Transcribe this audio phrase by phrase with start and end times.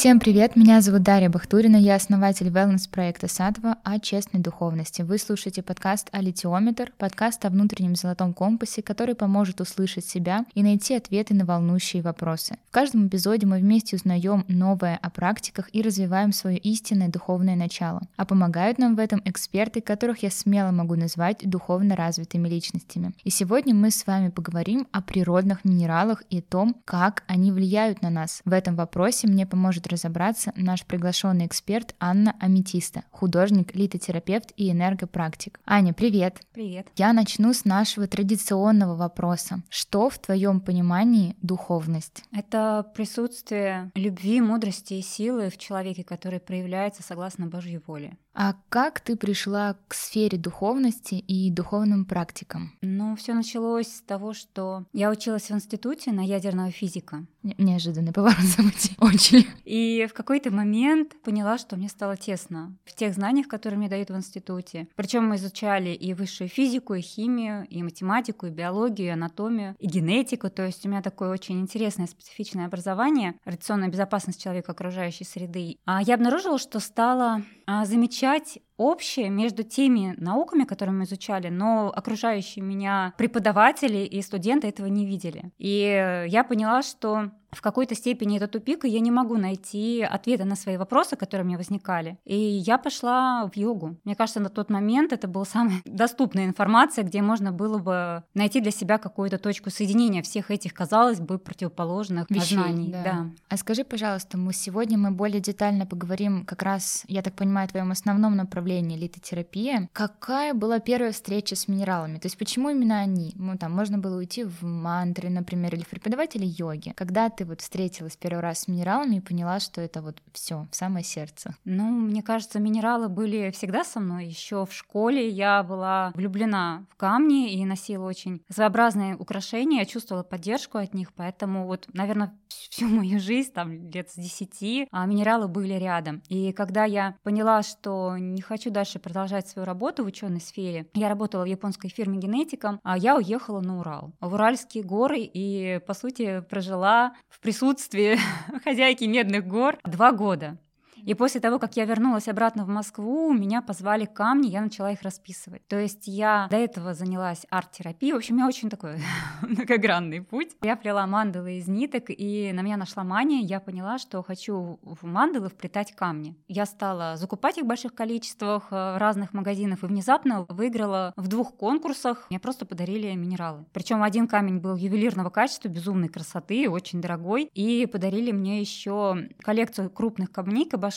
[0.00, 5.02] Всем привет, меня зовут Дарья Бахтурина, я основатель wellness-проекта Сатва о честной духовности.
[5.02, 10.94] Вы слушаете подкаст «Алитиометр», подкаст о внутреннем золотом компасе, который поможет услышать себя и найти
[10.94, 12.56] ответы на волнующие вопросы.
[12.70, 18.00] В каждом эпизоде мы вместе узнаем новое о практиках и развиваем свое истинное духовное начало.
[18.16, 23.12] А помогают нам в этом эксперты, которых я смело могу назвать духовно развитыми личностями.
[23.22, 28.08] И сегодня мы с вами поговорим о природных минералах и том, как они влияют на
[28.08, 28.40] нас.
[28.46, 35.60] В этом вопросе мне поможет разобраться наш приглашенный эксперт Анна Аметиста, художник, литотерапевт и энергопрактик.
[35.66, 36.40] Аня, привет!
[36.52, 36.88] Привет!
[36.96, 39.62] Я начну с нашего традиционного вопроса.
[39.68, 42.24] Что в твоем понимании духовность?
[42.32, 48.16] Это присутствие любви, мудрости и силы в человеке, который проявляется согласно Божьей воле.
[48.32, 52.72] А как ты пришла к сфере духовности и духовным практикам?
[52.80, 57.26] Ну, все началось с того, что я училась в институте на ядерного физика.
[57.42, 58.96] Не- неожиданный поворот событий.
[59.00, 59.46] Очень.
[59.64, 64.10] И в какой-то момент поняла, что мне стало тесно в тех знаниях, которые мне дают
[64.10, 64.88] в институте.
[64.94, 69.86] Причем мы изучали и высшую физику, и химию, и математику, и биологию, и анатомию, и
[69.86, 70.50] генетику.
[70.50, 75.78] То есть у меня такое очень интересное специфичное образование, радиационная безопасность человека окружающей среды.
[75.84, 77.42] А я обнаружила, что стала а,
[77.84, 84.86] замечать общее между теми науками, которые мы изучали, но окружающие меня преподаватели и студенты этого
[84.86, 85.52] не видели.
[85.58, 90.44] И я поняла, что в какой-то степени это тупик, и я не могу найти ответы
[90.44, 92.18] на свои вопросы, которые мне возникали.
[92.24, 93.96] И я пошла в йогу.
[94.04, 98.60] Мне кажется, на тот момент это была самая доступная информация, где можно было бы найти
[98.60, 102.92] для себя какую-то точку соединения всех этих, казалось бы, противоположных Вещей, познаний.
[102.92, 103.02] да.
[103.02, 103.26] Да.
[103.48, 107.70] А скажи, пожалуйста, мы сегодня мы более детально поговорим как раз, я так понимаю, о
[107.70, 109.88] твоем основном направлении литотерапия.
[109.92, 112.18] Какая была первая встреча с минералами?
[112.18, 113.32] То есть почему именно они?
[113.36, 116.92] Ну, там можно было уйти в мантры, например, или в преподавателя йоги.
[116.96, 120.76] Когда ты вот встретилась первый раз с минералами и поняла, что это вот все в
[120.76, 121.56] самое сердце?
[121.64, 124.26] Ну, мне кажется, минералы были всегда со мной.
[124.26, 129.78] Еще в школе я была влюблена в камни и носила очень своеобразные украшения.
[129.78, 134.88] Я чувствовала поддержку от них, поэтому вот, наверное, всю мою жизнь, там, лет с 10,
[134.90, 136.22] а минералы были рядом.
[136.28, 141.08] И когда я поняла, что не хочу дальше продолжать свою работу в ученой сфере, я
[141.08, 145.94] работала в японской фирме генетиком, а я уехала на Урал, в Уральские горы, и, по
[145.94, 148.18] сути, прожила в присутствии
[148.64, 150.58] хозяйки Медных гор два года.
[151.04, 155.02] И после того, как я вернулась обратно в Москву, меня позвали камни, я начала их
[155.02, 155.66] расписывать.
[155.66, 158.12] То есть я до этого занялась арт-терапией.
[158.12, 159.00] В общем, меня очень такой
[159.42, 160.56] многогранный путь.
[160.62, 163.40] Я плела мандалы из ниток, и на меня нашла мания.
[163.40, 166.36] Я поняла, что хочу в мандалы вплетать камни.
[166.48, 171.28] Я стала закупать их в больших количествах э, в разных магазинах и внезапно выиграла в
[171.28, 172.26] двух конкурсах.
[172.30, 173.64] Мне просто подарили минералы.
[173.72, 177.50] Причем один камень был ювелирного качества, безумной красоты, очень дорогой.
[177.54, 180.89] И подарили мне еще коллекцию крупных камней, кабошонов,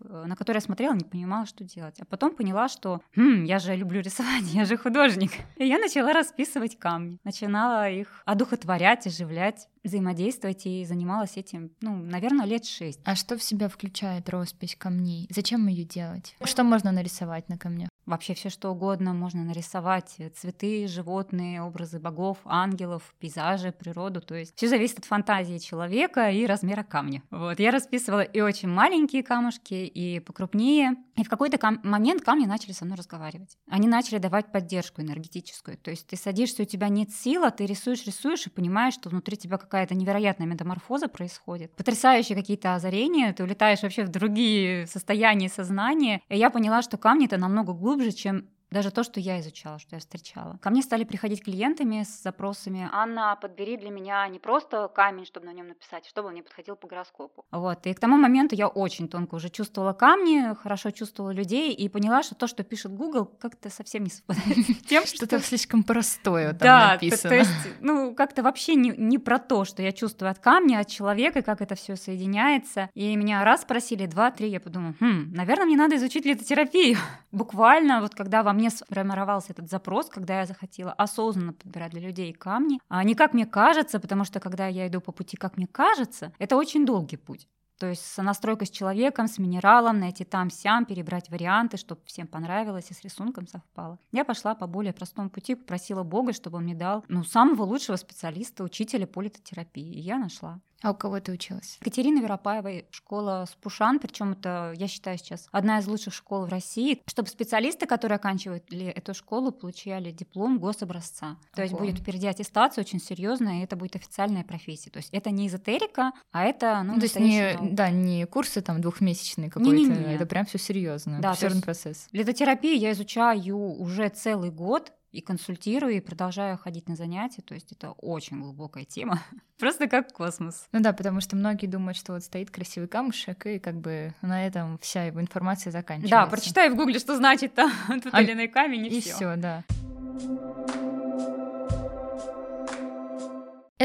[0.00, 1.96] э, на которые я смотрела, не понимала, что делать.
[2.00, 5.32] А потом поняла, что «Хм, я же люблю рисовать, я же художник.
[5.56, 7.18] И я начала расписывать камни.
[7.24, 13.00] Начинала их одухотворять, оживлять взаимодействовать и занималась этим, ну, наверное, лет шесть.
[13.04, 15.28] А что в себя включает роспись камней?
[15.30, 16.34] Зачем ее делать?
[16.42, 17.90] Что можно нарисовать на камнях?
[18.06, 20.16] Вообще все что угодно можно нарисовать.
[20.34, 24.20] Цветы, животные, образы богов, ангелов, пейзажи, природу.
[24.20, 27.22] То есть все зависит от фантазии человека и размера камня.
[27.30, 27.58] Вот.
[27.60, 30.96] Я расписывала и очень маленькие камушки, и покрупнее.
[31.16, 33.56] И в какой-то кам- момент камни начали со мной разговаривать.
[33.68, 35.78] Они начали давать поддержку энергетическую.
[35.78, 39.36] То есть ты садишься, у тебя нет сил, ты рисуешь, рисуешь и понимаешь, что внутри
[39.36, 41.74] тебя какая-то невероятная метаморфоза происходит.
[41.76, 46.20] Потрясающие какие-то озарения, ты улетаешь вообще в другие состояния сознания.
[46.28, 49.94] И я поняла, что камни это намного глубже, чем даже то, что я изучала, что
[49.94, 50.58] я встречала.
[50.60, 55.46] Ко мне стали приходить клиентами с запросами «Анна, подбери для меня не просто камень, чтобы
[55.46, 57.44] на нем написать, чтобы он мне подходил по гороскопу».
[57.52, 57.86] Вот.
[57.86, 62.22] И к тому моменту я очень тонко уже чувствовала камни, хорошо чувствовала людей и поняла,
[62.24, 66.58] что то, что пишет Google, как-то совсем не совпадает с тем, Что-то слишком простое там
[66.58, 67.22] да, написано.
[67.22, 70.80] То, то есть, ну, как-то вообще не, не про то, что я чувствую от камня,
[70.80, 72.90] от человека, как это все соединяется.
[72.94, 76.98] И меня раз спросили, два, три, я подумала, хм, наверное, мне надо изучить литотерапию.
[77.30, 82.32] Буквально, вот когда во мне сформировался этот запрос, когда я захотела осознанно подбирать для людей
[82.32, 85.66] камни, а не как мне кажется, потому что когда я иду по пути, как мне
[85.66, 87.48] кажется, это очень долгий путь.
[87.78, 92.94] То есть сонастройка с человеком, с минералом, найти там-сям, перебрать варианты, чтобы всем понравилось и
[92.94, 93.98] с рисунком совпало.
[94.12, 97.96] Я пошла по более простому пути, попросила Бога, чтобы он мне дал ну, самого лучшего
[97.96, 99.92] специалиста, учителя по литотерапии.
[99.92, 100.60] И я нашла.
[100.82, 101.78] А у кого ты училась?
[101.80, 107.00] Катерина Веропаева, школа Спушан, причем это, я считаю, сейчас одна из лучших школ в России,
[107.06, 111.26] чтобы специалисты, которые оканчивали эту школу, получали диплом гособразца.
[111.26, 111.38] Ого.
[111.54, 114.90] То есть будет впереди аттестация очень серьезная, и это будет официальная профессия.
[114.90, 118.60] То есть это не эзотерика, а это, ну, ну то есть не, да, не курсы
[118.60, 122.08] там двухмесячные какой-то, это прям все серьезно, да, процесс.
[122.12, 127.42] Литотерапию я изучаю уже целый год, и консультирую, и продолжаю ходить на занятия.
[127.42, 129.22] То есть это очень глубокая тема,
[129.58, 130.66] просто как космос.
[130.72, 134.46] Ну да, потому что многие думают, что вот стоит красивый камушек, и как бы на
[134.46, 136.16] этом вся его информация заканчивается.
[136.16, 137.70] Да, прочитай в гугле, что значит там
[138.02, 138.22] тот а...
[138.22, 139.36] или иной камень, и, и все.
[139.36, 139.64] да.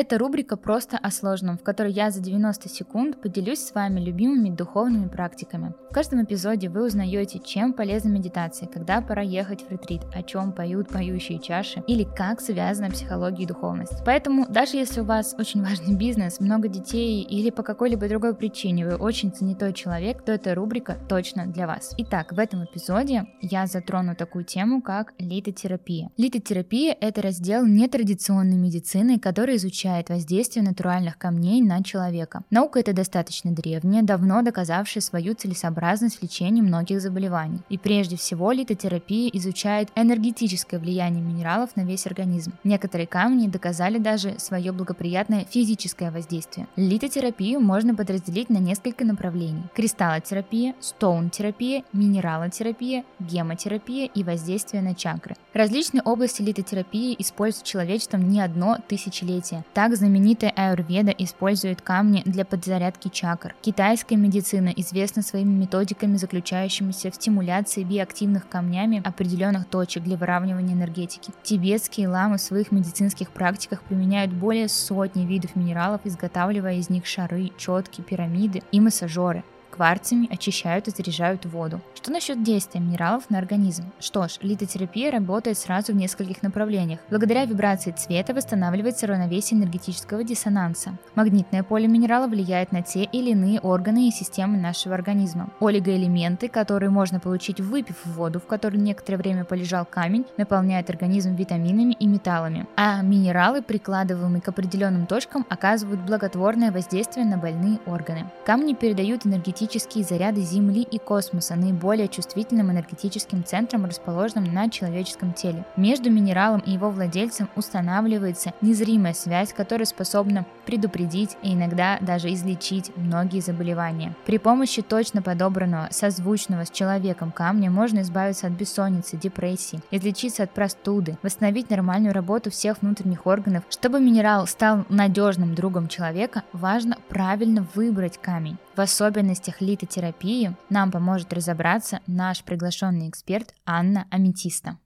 [0.01, 4.49] Это рубрика «Просто о сложном», в которой я за 90 секунд поделюсь с вами любимыми
[4.49, 5.73] духовными практиками.
[5.89, 10.53] В каждом эпизоде вы узнаете, чем полезна медитация, когда пора ехать в ретрит, о чем
[10.53, 14.01] поют поющие чаши или как связана психология и духовность.
[14.05, 18.85] Поэтому даже если у вас очень важный бизнес, много детей или по какой-либо другой причине
[18.85, 21.93] вы очень занятой человек, то эта рубрика точно для вас.
[21.97, 26.09] Итак, в этом эпизоде я затрону такую тему, как литотерапия.
[26.15, 32.41] Литотерапия– это раздел нетрадиционной медицины, который изучает исключает воздействие натуральных камней на человека.
[32.51, 37.59] Наука это достаточно древняя, давно доказавшая свою целесообразность в лечении многих заболеваний.
[37.69, 42.53] И прежде всего литотерапия изучает энергетическое влияние минералов на весь организм.
[42.63, 46.67] Некоторые камни доказали даже свое благоприятное физическое воздействие.
[46.75, 49.63] Литотерапию можно подразделить на несколько направлений.
[49.75, 55.35] Кристаллотерапия, стоун-терапия, минералотерапия, гемотерапия и воздействие на чакры.
[55.53, 59.63] Различные области литотерапии используют человечеством не одно тысячелетие.
[59.73, 63.55] Так знаменитая аюрведа использует камни для подзарядки чакр.
[63.61, 71.31] Китайская медицина известна своими методиками, заключающимися в стимуляции биоактивных камнями определенных точек для выравнивания энергетики.
[71.43, 77.51] Тибетские ламы в своих медицинских практиках применяют более сотни видов минералов, изготавливая из них шары,
[77.57, 79.43] четки, пирамиды и массажеры
[79.79, 81.79] кварцами очищают и заряжают воду.
[81.95, 83.85] Что насчет действия минералов на организм?
[84.01, 86.99] Что ж, литотерапия работает сразу в нескольких направлениях.
[87.09, 90.97] Благодаря вибрации цвета восстанавливается равновесие энергетического диссонанса.
[91.15, 95.49] Магнитное поле минерала влияет на те или иные органы и системы нашего организма.
[95.61, 101.93] Олигоэлементы, которые можно получить выпив воду, в которой некоторое время полежал камень, наполняют организм витаминами
[101.93, 102.67] и металлами.
[102.75, 108.25] А минералы, прикладываемые к определенным точкам, оказывают благотворное воздействие на больные органы.
[108.45, 115.33] Камни передают энергетический энергетические заряды Земли и космоса, наиболее чувствительным энергетическим центром, расположенным на человеческом
[115.33, 115.63] теле.
[115.77, 122.91] Между минералом и его владельцем устанавливается незримая связь, которая способна предупредить и иногда даже излечить
[122.95, 124.15] многие заболевания.
[124.25, 130.51] При помощи точно подобранного, созвучного с человеком камня можно избавиться от бессонницы, депрессии, излечиться от
[130.51, 133.63] простуды, восстановить нормальную работу всех внутренних органов.
[133.69, 138.57] Чтобы минерал стал надежным другом человека, важно правильно выбрать камень.
[138.79, 144.77] В особенностях литотерапии нам поможет разобраться наш приглашенный эксперт Анна Аметиста.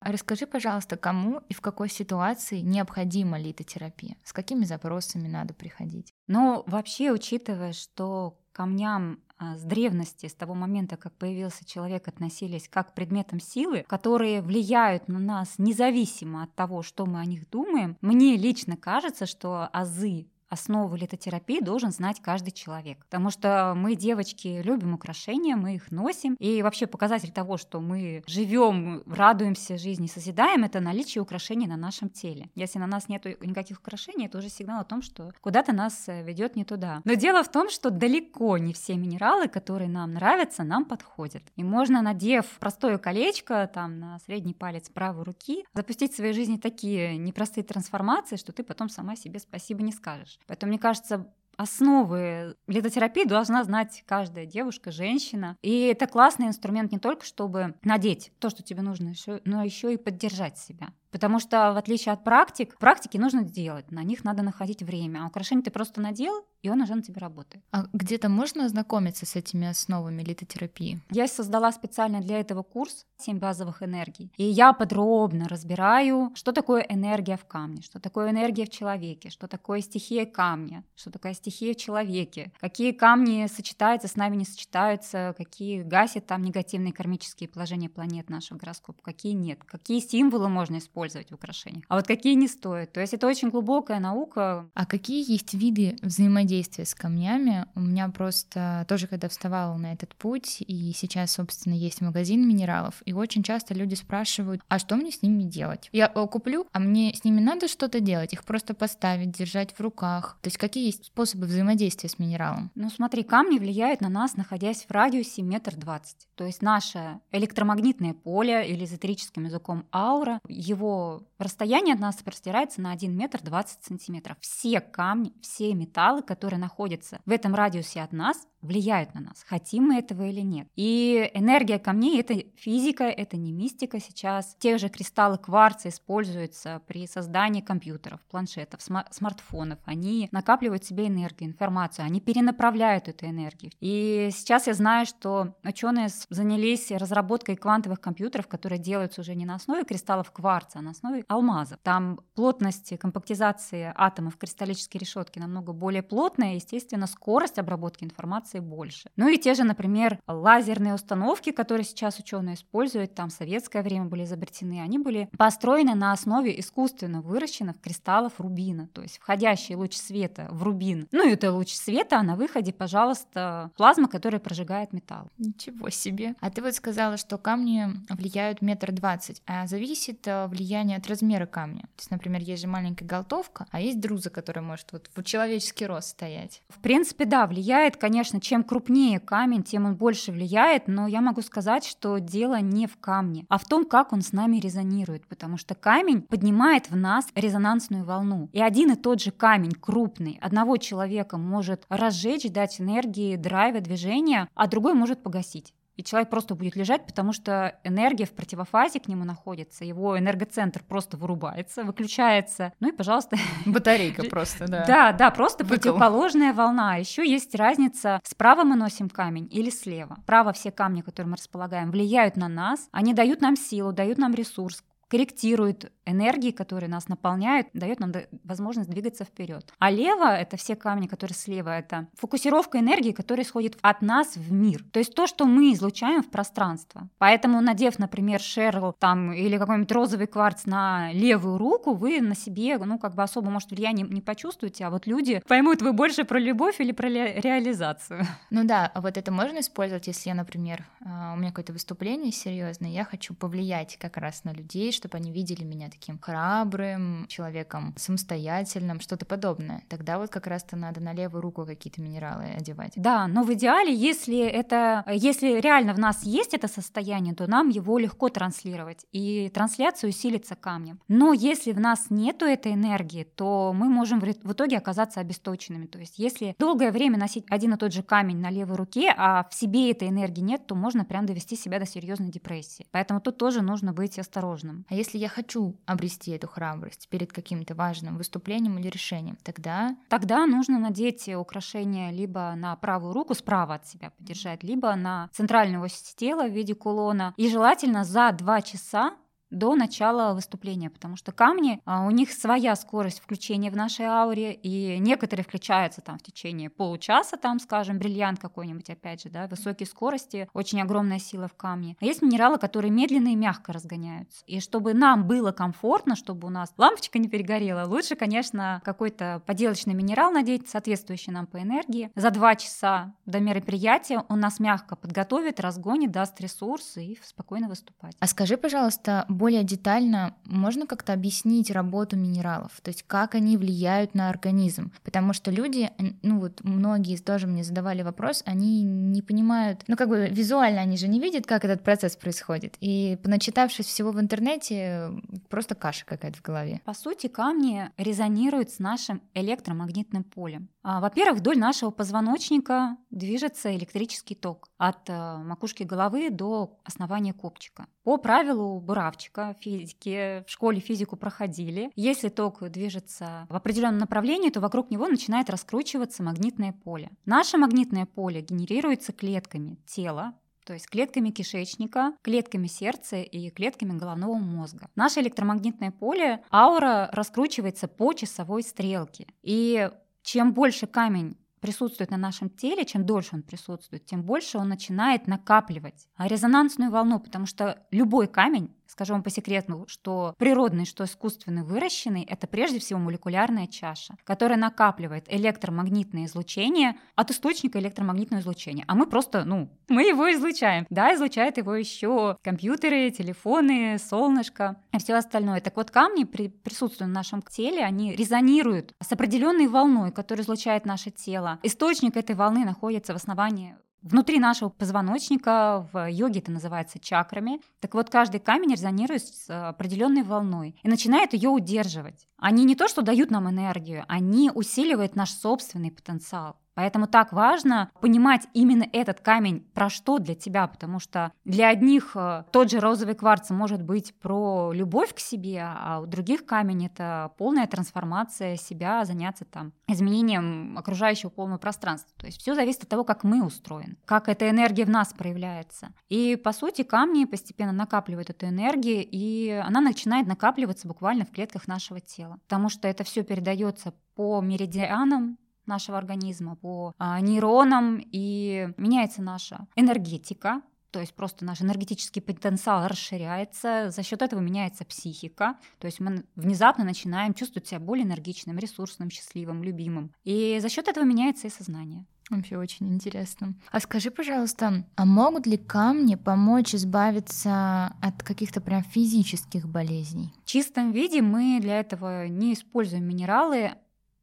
[0.00, 4.14] Расскажи, пожалуйста, кому и в какой ситуации необходима литотерапия?
[4.22, 6.14] С какими запросами надо приходить?
[6.28, 12.90] Ну, вообще, учитывая, что камням с древности, с того момента, как появился человек, относились как
[12.90, 17.96] к предметам силы, которые влияют на нас независимо от того, что мы о них думаем,
[18.00, 22.98] мне лично кажется, что азы основу литотерапии должен знать каждый человек.
[23.06, 26.34] Потому что мы, девочки, любим украшения, мы их носим.
[26.38, 32.10] И вообще показатель того, что мы живем, радуемся жизни, созидаем, это наличие украшений на нашем
[32.10, 32.50] теле.
[32.54, 36.22] Если на нас нет никаких украшений, это уже сигнал о том, что куда-то нас э,
[36.24, 37.00] ведет не туда.
[37.04, 41.42] Но дело в том, что далеко не все минералы, которые нам нравятся, нам подходят.
[41.56, 46.56] И можно, надев простое колечко там на средний палец правой руки, запустить в своей жизни
[46.56, 50.39] такие непростые трансформации, что ты потом сама себе спасибо не скажешь.
[50.46, 55.56] Поэтому, мне кажется, основы литотерапии должна знать каждая девушка, женщина.
[55.62, 59.12] И это классный инструмент не только, чтобы надеть то, что тебе нужно,
[59.44, 60.88] но еще и поддержать себя.
[61.10, 65.24] Потому что, в отличие от практик, практики нужно делать, на них надо находить время.
[65.24, 67.64] А украшение ты просто надел, и он уже на тебе работает.
[67.72, 71.00] А где-то можно ознакомиться с этими основами литотерапии?
[71.10, 74.30] Я создала специально для этого курс «Семь базовых энергий».
[74.36, 79.48] И я подробно разбираю, что такое энергия в камне, что такое энергия в человеке, что
[79.48, 85.34] такое стихия камня, что такое стихия в человеке, какие камни сочетаются, с нами не сочетаются,
[85.36, 90.99] какие гасят там негативные кармические положения планет нашего гороскопа, какие нет, какие символы можно использовать,
[91.00, 92.92] использовать в украшениях, а вот какие не стоит.
[92.92, 94.68] То есть это очень глубокая наука.
[94.74, 97.66] А какие есть виды взаимодействия с камнями?
[97.74, 103.02] У меня просто тоже, когда вставала на этот путь, и сейчас, собственно, есть магазин минералов,
[103.06, 105.88] и очень часто люди спрашивают, а что мне с ними делать?
[105.92, 108.32] Я куплю, а мне с ними надо что-то делать?
[108.32, 110.38] Их просто поставить, держать в руках?
[110.42, 112.70] То есть какие есть способы взаимодействия с минералом?
[112.74, 116.28] Ну смотри, камни влияют на нас, находясь в радиусе метр двадцать.
[116.34, 120.89] То есть наше электромагнитное поле или эзотерическим языком аура, его
[121.38, 124.36] расстояние от нас простирается на 1 метр 20 сантиметров.
[124.40, 129.88] Все камни, все металлы, которые находятся в этом радиусе от нас, влияют на нас, хотим
[129.88, 130.68] мы этого или нет.
[130.76, 134.56] И энергия камней— это физика, это не мистика сейчас.
[134.58, 139.78] Те же кристаллы кварца используются при создании компьютеров, планшетов, см- смартфонов.
[139.84, 143.72] Они накапливают в себе энергию, информацию, они перенаправляют эту энергию.
[143.80, 149.54] И сейчас я знаю, что ученые занялись разработкой квантовых компьютеров, которые делаются уже не на
[149.54, 151.78] основе кристаллов кварца, а на основе алмазов.
[151.82, 159.08] Там плотность компактизации атомов кристаллической решетки намного более плотная, естественно, скорость обработки информации больше.
[159.16, 164.06] Ну и те же, например, лазерные установки, которые сейчас ученые используют, там в советское время
[164.06, 169.94] были изобретены, они были построены на основе искусственно выращенных кристаллов рубина, то есть входящий луч
[169.94, 171.06] света в рубин.
[171.12, 175.28] Ну и это луч света, а на выходе, пожалуйста, плазма, которая прожигает металл.
[175.38, 176.34] Ничего себе.
[176.40, 181.46] А ты вот сказала, что камни влияют метр двадцать, а зависит э, влияние от размера
[181.46, 181.82] камня.
[181.82, 185.86] То есть, например, есть же маленькая голтовка, а есть друза, которая может вот в человеческий
[185.86, 186.62] рост стоять.
[186.68, 191.42] В принципе, да, влияет, конечно, чем крупнее камень, тем он больше влияет, но я могу
[191.42, 195.56] сказать, что дело не в камне, а в том, как он с нами резонирует, потому
[195.56, 198.48] что камень поднимает в нас резонансную волну.
[198.52, 204.48] И один и тот же камень, крупный, одного человека может разжечь, дать энергии, драйва, движения,
[204.54, 209.06] а другой может погасить и человек просто будет лежать, потому что энергия в противофазе к
[209.06, 213.36] нему находится, его энергоцентр просто вырубается, выключается, ну и, пожалуйста...
[213.66, 214.84] Батарейка просто, да.
[214.86, 216.96] Да, да, просто противоположная волна.
[216.96, 220.16] Еще есть разница, справа мы носим камень или слева.
[220.22, 224.32] Справа все камни, которые мы располагаем, влияют на нас, они дают нам силу, дают нам
[224.32, 228.12] ресурс, корректирует энергии, которые нас наполняют, дает нам
[228.44, 229.72] возможность двигаться вперед.
[229.78, 234.52] А лево это все камни, которые слева, это фокусировка энергии, которая исходит от нас в
[234.52, 234.84] мир.
[234.92, 237.08] То есть то, что мы излучаем в пространство.
[237.18, 242.78] Поэтому, надев, например, шерл там или какой-нибудь розовый кварц на левую руку, вы на себе,
[242.78, 246.38] ну, как бы особо, может, влияние не почувствуете, а вот люди поймут, вы больше про
[246.38, 248.24] любовь или про реализацию.
[248.50, 252.32] Ну да, а вот это можно использовать, если я, например, а, у меня какое-то выступление
[252.32, 257.94] серьезное, я хочу повлиять как раз на людей, чтобы они видели меня таким храбрым человеком,
[257.96, 259.82] самостоятельным, что-то подобное.
[259.88, 262.92] Тогда вот как раз-то надо на левую руку какие-то минералы одевать.
[262.96, 267.68] Да, но в идеале, если это, если реально в нас есть это состояние, то нам
[267.68, 271.00] его легко транслировать, и трансляция усилится камнем.
[271.08, 275.86] Но если в нас нету этой энергии, то мы можем в итоге оказаться обесточенными.
[275.86, 279.46] То есть если долгое время носить один и тот же камень на левой руке, а
[279.50, 282.86] в себе этой энергии нет, то можно прям довести себя до серьезной депрессии.
[282.90, 284.86] Поэтому тут тоже нужно быть осторожным.
[284.88, 289.96] А если я хочу обрести эту храбрость перед каким-то важным выступлением или решением, тогда...
[290.08, 295.82] Тогда нужно надеть украшение либо на правую руку, справа от себя подержать, либо на центральную
[295.82, 297.34] ось тела в виде кулона.
[297.36, 299.14] И желательно за два часа
[299.50, 304.52] до начала выступления, потому что камни, а, у них своя скорость включения в нашей ауре,
[304.52, 309.86] и некоторые включаются там в течение получаса, там, скажем, бриллиант какой-нибудь, опять же, да, высокие
[309.86, 311.96] скорости, очень огромная сила в камне.
[312.00, 314.42] А есть минералы, которые медленно и мягко разгоняются.
[314.46, 319.94] И чтобы нам было комфортно, чтобы у нас лампочка не перегорела, лучше, конечно, какой-то поделочный
[319.94, 322.10] минерал надеть, соответствующий нам по энергии.
[322.14, 328.14] За два часа до мероприятия он нас мягко подготовит, разгонит, даст ресурсы и спокойно выступать.
[328.20, 334.14] А скажи, пожалуйста, более детально можно как-то объяснить работу минералов, то есть как они влияют
[334.14, 335.90] на организм, потому что люди,
[336.22, 340.98] ну вот многие тоже мне задавали вопрос, они не понимают, ну как бы визуально они
[340.98, 345.10] же не видят, как этот процесс происходит, и поначитавшись всего в интернете,
[345.48, 346.82] просто каша какая-то в голове.
[346.84, 350.68] По сути, камни резонируют с нашим электромагнитным полем.
[350.82, 357.86] А, во-первых, вдоль нашего позвоночника движется электрический ток от э, макушки головы до основания копчика.
[358.02, 359.29] По правилу буравчика
[359.60, 365.50] физики, в школе физику проходили, если ток движется в определенном направлении, то вокруг него начинает
[365.50, 367.10] раскручиваться магнитное поле.
[367.24, 370.34] Наше магнитное поле генерируется клетками тела,
[370.64, 374.88] то есть клетками кишечника, клетками сердца и клетками головного мозга.
[374.94, 379.26] Наше электромагнитное поле, аура раскручивается по часовой стрелке.
[379.42, 379.90] И
[380.22, 385.26] чем больше камень присутствует на нашем теле, чем дольше он присутствует, тем больше он начинает
[385.26, 391.62] накапливать резонансную волну, потому что любой камень скажу вам по секрету, что природный, что искусственный
[391.62, 398.84] выращенный— это прежде всего молекулярная чаша, которая накапливает электромагнитное излучение от источника электромагнитного излучения.
[398.88, 400.86] А мы просто, ну, мы его излучаем.
[400.90, 405.60] Да, излучают его еще компьютеры, телефоны, солнышко и все остальное.
[405.60, 410.84] Так вот, камни при присутствии в нашем теле, они резонируют с определенной волной, которая излучает
[410.84, 411.60] наше тело.
[411.62, 417.60] Источник этой волны находится в основании Внутри нашего позвоночника в йоге это называется чакрами.
[417.80, 422.26] Так вот, каждый камень резонирует с определенной волной и начинает ее удерживать.
[422.38, 426.56] Они не то, что дают нам энергию, они усиливают наш собственный потенциал.
[426.80, 432.12] Поэтому так важно понимать именно этот камень про что для тебя, потому что для одних
[432.14, 436.86] э, тот же розовый кварц может быть про любовь к себе, а у других камень
[436.86, 442.14] это полная трансформация себя, заняться там изменением окружающего полного пространства.
[442.16, 445.92] То есть все зависит от того, как мы устроены, как эта энергия в нас проявляется.
[446.08, 451.68] И по сути камни постепенно накапливают эту энергию, и она начинает накапливаться буквально в клетках
[451.68, 455.36] нашего тела, потому что это все передается по меридианам
[455.70, 462.86] нашего организма, по а, нейронам, и меняется наша энергетика, то есть просто наш энергетический потенциал
[462.88, 468.58] расширяется, за счет этого меняется психика, то есть мы внезапно начинаем чувствовать себя более энергичным,
[468.58, 470.12] ресурсным, счастливым, любимым.
[470.24, 472.06] И за счет этого меняется и сознание.
[472.30, 473.54] Вообще очень интересно.
[473.72, 480.32] А скажи, пожалуйста, а могут ли камни помочь избавиться от каких-то прям физических болезней?
[480.44, 483.72] В чистом виде мы для этого не используем минералы,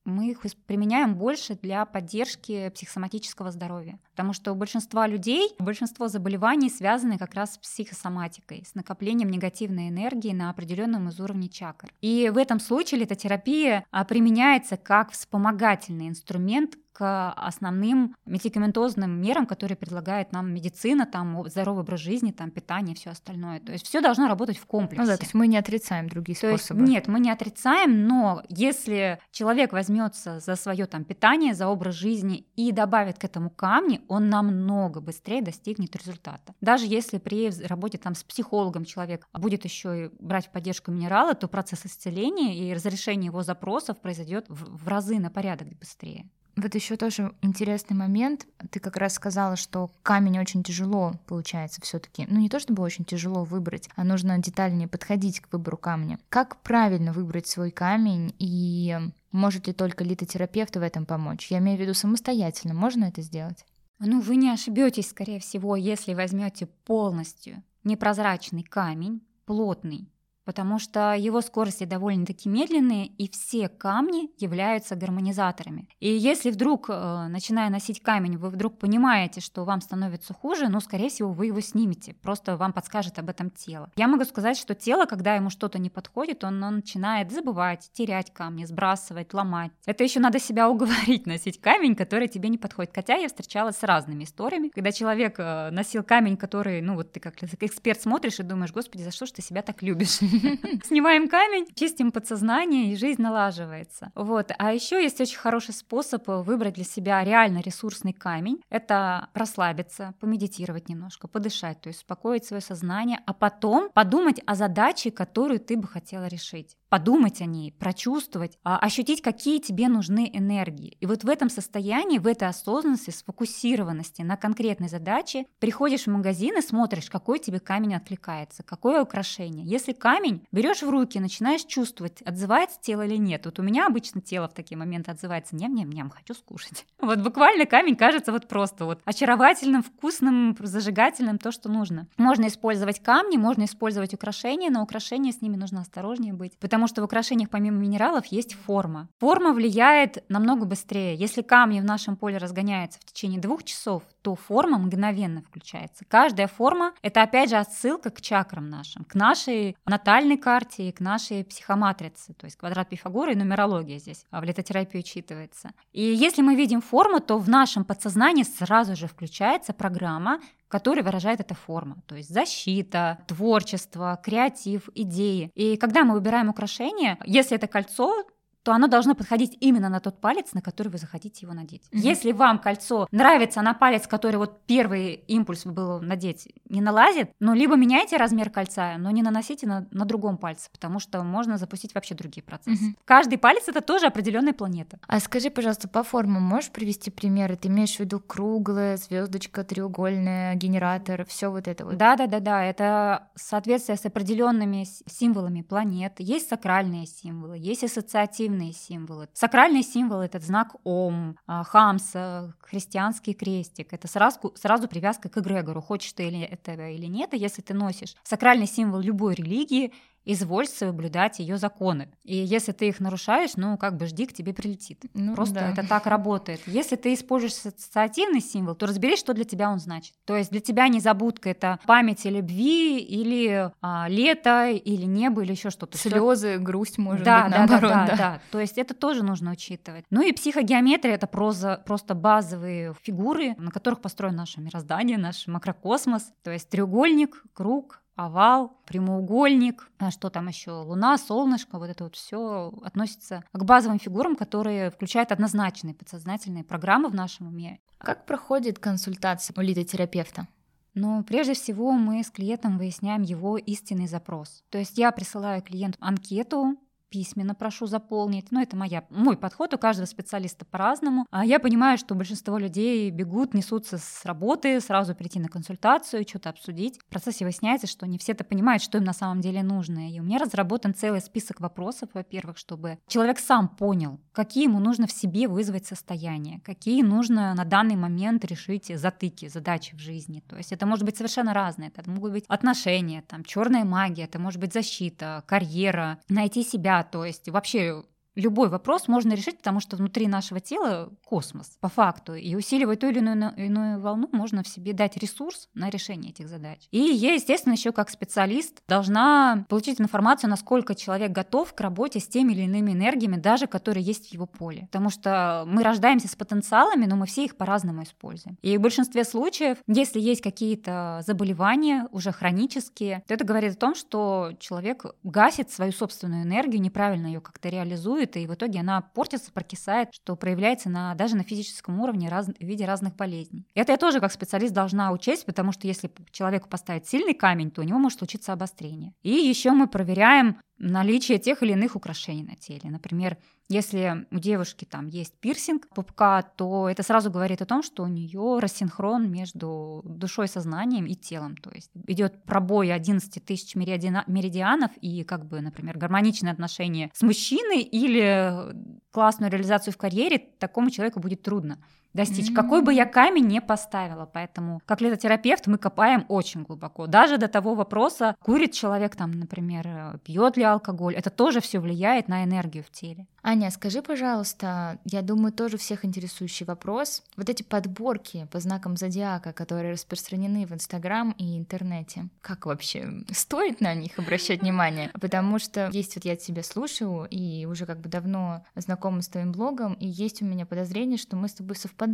[0.07, 3.99] мы их применяем больше для поддержки психосоматического здоровья.
[4.17, 9.89] Потому что у большинства людей большинство заболеваний связаны как раз с психосоматикой, с накоплением негативной
[9.89, 11.93] энергии на определенном из уровней чакр.
[12.01, 19.77] И в этом случае литотерапия а, применяется как вспомогательный инструмент к основным медикаментозным мерам, которые
[19.77, 23.59] предлагает нам медицина, там здоровый образ жизни, там питание, все остальное.
[23.59, 25.03] То есть все должно работать в комплексе.
[25.03, 26.79] Ну да, то есть мы не отрицаем другие то способы.
[26.79, 31.93] Есть, нет, мы не отрицаем, но если человек возьмется за свое там питание, за образ
[31.93, 36.53] жизни и добавит к этому камни, он намного быстрее достигнет результата.
[36.61, 41.35] Даже если при работе там с психологом человек будет еще и брать в поддержку минералы,
[41.35, 46.29] то процесс исцеления и разрешения его запросов произойдет в, в разы на порядок быстрее.
[46.57, 48.47] Вот еще тоже интересный момент.
[48.71, 52.25] Ты как раз сказала, что камень очень тяжело получается все-таки.
[52.27, 56.19] Ну не то чтобы очень тяжело выбрать, а нужно детальнее подходить к выбору камня.
[56.29, 58.97] Как правильно выбрать свой камень и
[59.32, 61.51] может ли только литотерапевт в этом помочь?
[61.51, 62.73] Я имею в виду самостоятельно.
[62.73, 63.63] Можно это сделать?
[63.99, 70.12] Ну, вы не ошибетесь, скорее всего, если возьмете полностью непрозрачный камень, плотный,
[70.47, 75.89] потому что его скорости довольно-таки медленные, и все камни являются гармонизаторами.
[75.99, 80.79] И если вдруг, э, начиная носить камень, вы вдруг понимаете, что вам становится хуже, ну,
[80.79, 83.91] скорее всего, вы его снимете, просто вам подскажет об этом тело.
[83.97, 88.33] Я могу сказать, что тело, когда ему что-то не подходит, он, он начинает забывать, терять
[88.33, 89.73] камни, сбрасывать, ломать.
[89.86, 92.93] Это еще надо себя уговорить носить камень, который тебе не подходит.
[92.95, 97.19] Хотя я встречалась с разными историями, когда человек э, носил камень, который, ну, вот ты
[97.19, 100.19] как эксперт смотришь и думаешь, господи, за что ж ты себя так любишь?
[100.84, 104.12] Снимаем камень, чистим подсознание, и жизнь налаживается.
[104.15, 104.52] Вот.
[104.58, 108.62] А еще есть очень хороший способ выбрать для себя реально ресурсный камень.
[108.69, 115.12] Это расслабиться, помедитировать немножко, подышать, то есть успокоить свое сознание, а потом подумать о задаче,
[115.12, 120.97] которую ты бы хотела решить подумать о ней, прочувствовать, а, ощутить, какие тебе нужны энергии.
[121.00, 126.58] И вот в этом состоянии, в этой осознанности, сфокусированности на конкретной задаче приходишь в магазин
[126.58, 129.65] и смотришь, какой тебе камень откликается, какое украшение.
[129.65, 133.45] Если камень берешь в руки, начинаешь чувствовать, отзывается тело или нет.
[133.45, 136.86] Вот у меня обычно тело в такие моменты отзывается, ням-ням-ням, хочу скушать.
[137.08, 142.08] Вот буквально камень кажется вот просто вот очаровательным, вкусным, зажигательным, то, что нужно.
[142.17, 146.89] Можно использовать камни, можно использовать украшения, но украшения с ними нужно осторожнее быть, потому потому
[146.89, 149.07] что в украшениях помимо минералов есть форма.
[149.19, 151.15] Форма влияет намного быстрее.
[151.15, 156.05] Если камни в нашем поле разгоняются в течение двух часов, то форма мгновенно включается.
[156.07, 160.99] Каждая форма— это опять же отсылка к чакрам нашим, к нашей натальной карте и к
[160.99, 165.71] нашей психоматрице, то есть квадрат Пифагора и нумерология здесь в литотерапии учитывается.
[165.93, 171.39] И если мы видим форму, то в нашем подсознании сразу же включается программа, который выражает
[171.39, 175.51] эта форма, то есть защита, творчество, креатив, идеи.
[175.56, 178.25] И когда мы выбираем украшение, если это кольцо,
[178.67, 181.84] то оно должно подходить именно на тот палец, на который вы захотите его надеть.
[181.84, 181.99] Mm-hmm.
[181.99, 187.53] Если вам кольцо нравится на палец, который вот первый импульс был надеть, не налазит, ну,
[187.53, 191.95] либо меняйте размер кольца, но не наносите на, на другом пальце, потому что можно запустить
[191.95, 192.89] вообще другие процессы.
[192.89, 192.99] Mm-hmm.
[193.06, 194.99] Каждый палец— это тоже определенная планета.
[195.08, 197.56] А скажи, пожалуйста, по формам можешь привести примеры?
[197.56, 201.95] Ты имеешь в виду круглая, звездочка, треугольная, генератор, все вот это вот?
[201.95, 202.65] Да, да, да, да.
[202.65, 206.15] Это соответствие с определенными символами планет.
[206.17, 209.30] Есть сакральные символы, есть ассоциативные символы.
[209.34, 213.93] Сакральный символ— это знак Ом, а, Хамса, христианский крестик.
[213.93, 215.82] Это сразу, сразу привязка к эгрегору.
[215.82, 219.93] Хочешь ты или этого или нет, и если ты носишь сакральный символ любой религии,
[220.27, 222.09] изволь соблюдать ее законы.
[222.23, 225.05] И если ты их нарушаешь, ну, как бы жди, к тебе прилетит.
[225.13, 225.71] Ну, Просто да.
[225.71, 226.61] это так работает.
[226.67, 230.13] Если ты используешь ассоциативный символ, то разберись, что для тебя он значит.
[230.25, 235.51] То есть для тебя незабудка— это память о любви или а, лето, или небо, или
[235.51, 235.97] еще что-то.
[235.97, 237.91] Слезы, грусть, может да, быть, да, наоборот.
[237.91, 238.41] Да, да, да, да.
[238.51, 240.05] То есть это тоже нужно учитывать.
[240.09, 246.33] Ну и психогеометрия— это проза, просто базовые фигуры, на которых построено наше мироздание, наш макрокосмос.
[246.43, 252.15] То есть треугольник, круг, овал, прямоугольник, а что там еще, луна, солнышко, вот это вот
[252.15, 257.80] все относится к базовым фигурам, которые включают однозначные подсознательные программы в нашем уме.
[257.99, 260.47] Как проходит консультация у лидотерапевта?
[260.93, 264.63] Ну, прежде всего мы с клиентом выясняем его истинный запрос.
[264.71, 266.75] То есть я присылаю клиенту анкету,
[267.10, 268.52] письменно прошу заполнить.
[268.52, 271.26] Но это моя, мой подход, у каждого специалиста по-разному.
[271.32, 276.50] А я понимаю, что большинство людей бегут, несутся с работы, сразу прийти на консультацию, что-то
[276.50, 277.00] обсудить.
[277.00, 280.12] В процессе выясняется, что не все это понимают, что им на самом деле нужно.
[280.12, 285.08] И у меня разработан целый список вопросов, во-первых, чтобы человек сам понял, какие ему нужно
[285.08, 290.43] в себе вызвать состояние, какие нужно на данный момент решить затыки, задачи в жизни.
[290.48, 291.91] То есть это может быть совершенно разное.
[291.96, 297.25] Это могут быть отношения, там, черная магия, это может быть защита, карьера, найти себя, то
[297.25, 298.03] есть вообще
[298.38, 302.36] любой вопрос можно решить, потому что внутри нашего тела космос, по факту.
[302.36, 306.47] И усиливая ту или иную, иную волну, можно в себе дать ресурс на решение этих
[306.47, 306.88] задач.
[306.91, 312.28] И я, естественно, еще как специалист должна получить информацию, насколько человек готов к работе с
[312.28, 314.88] теми или иными энергиями, даже которые есть в его поле.
[314.91, 318.58] Потому что мы рождаемся с потенциалами, но мы все их по-разному используем.
[318.62, 323.95] И в большинстве случаев, если есть какие-то заболевания, уже хронические, то это говорит о том,
[323.95, 329.01] что человек гасит свою собственную энергию, неправильно ее как-то реализует, бушует, и в итоге она
[329.01, 333.65] портится, прокисает, что проявляется на, даже на физическом уровне раз, в виде разных болезней.
[333.75, 337.81] Это я тоже как специалист должна учесть, потому что если человеку поставить сильный камень, то
[337.81, 339.13] у него может случиться обострение.
[339.23, 342.89] И еще мы проверяем наличие тех или иных украшений на теле.
[342.89, 343.37] Например,
[343.69, 348.07] если у девушки там есть пирсинг пупка, то это сразу говорит о том, что у
[348.07, 351.57] нее рассинхрон между душой, сознанием и телом.
[351.57, 357.81] То есть идет пробой 11 тысяч меридианов и как бы, например, гармоничные отношения с мужчиной
[357.81, 358.73] или
[359.11, 361.79] классную реализацию в карьере такому человеку будет трудно
[362.17, 362.56] достичь, mm-hmm.
[362.56, 364.25] какой бы я камень не поставила.
[364.25, 367.08] Поэтому, как летотерапевт, мы копаем очень глубоко.
[367.08, 372.27] Даже до того вопроса, курит человек там, например, пьет ли алкоголь, это тоже все влияет
[372.27, 373.27] на энергию в теле.
[373.43, 377.23] Аня, скажи, пожалуйста, я думаю, тоже всех интересующий вопрос.
[377.38, 383.80] Вот эти подборки по знакам зодиака, которые распространены в Инстаграм и интернете, как вообще стоит
[383.80, 385.12] на них обращать внимание?
[385.21, 389.51] Потому что есть вот я тебя слушаю и уже как бы давно знакома с твоим
[389.53, 392.07] блогом, и есть у меня подозрение, что мы с тобой совпадаем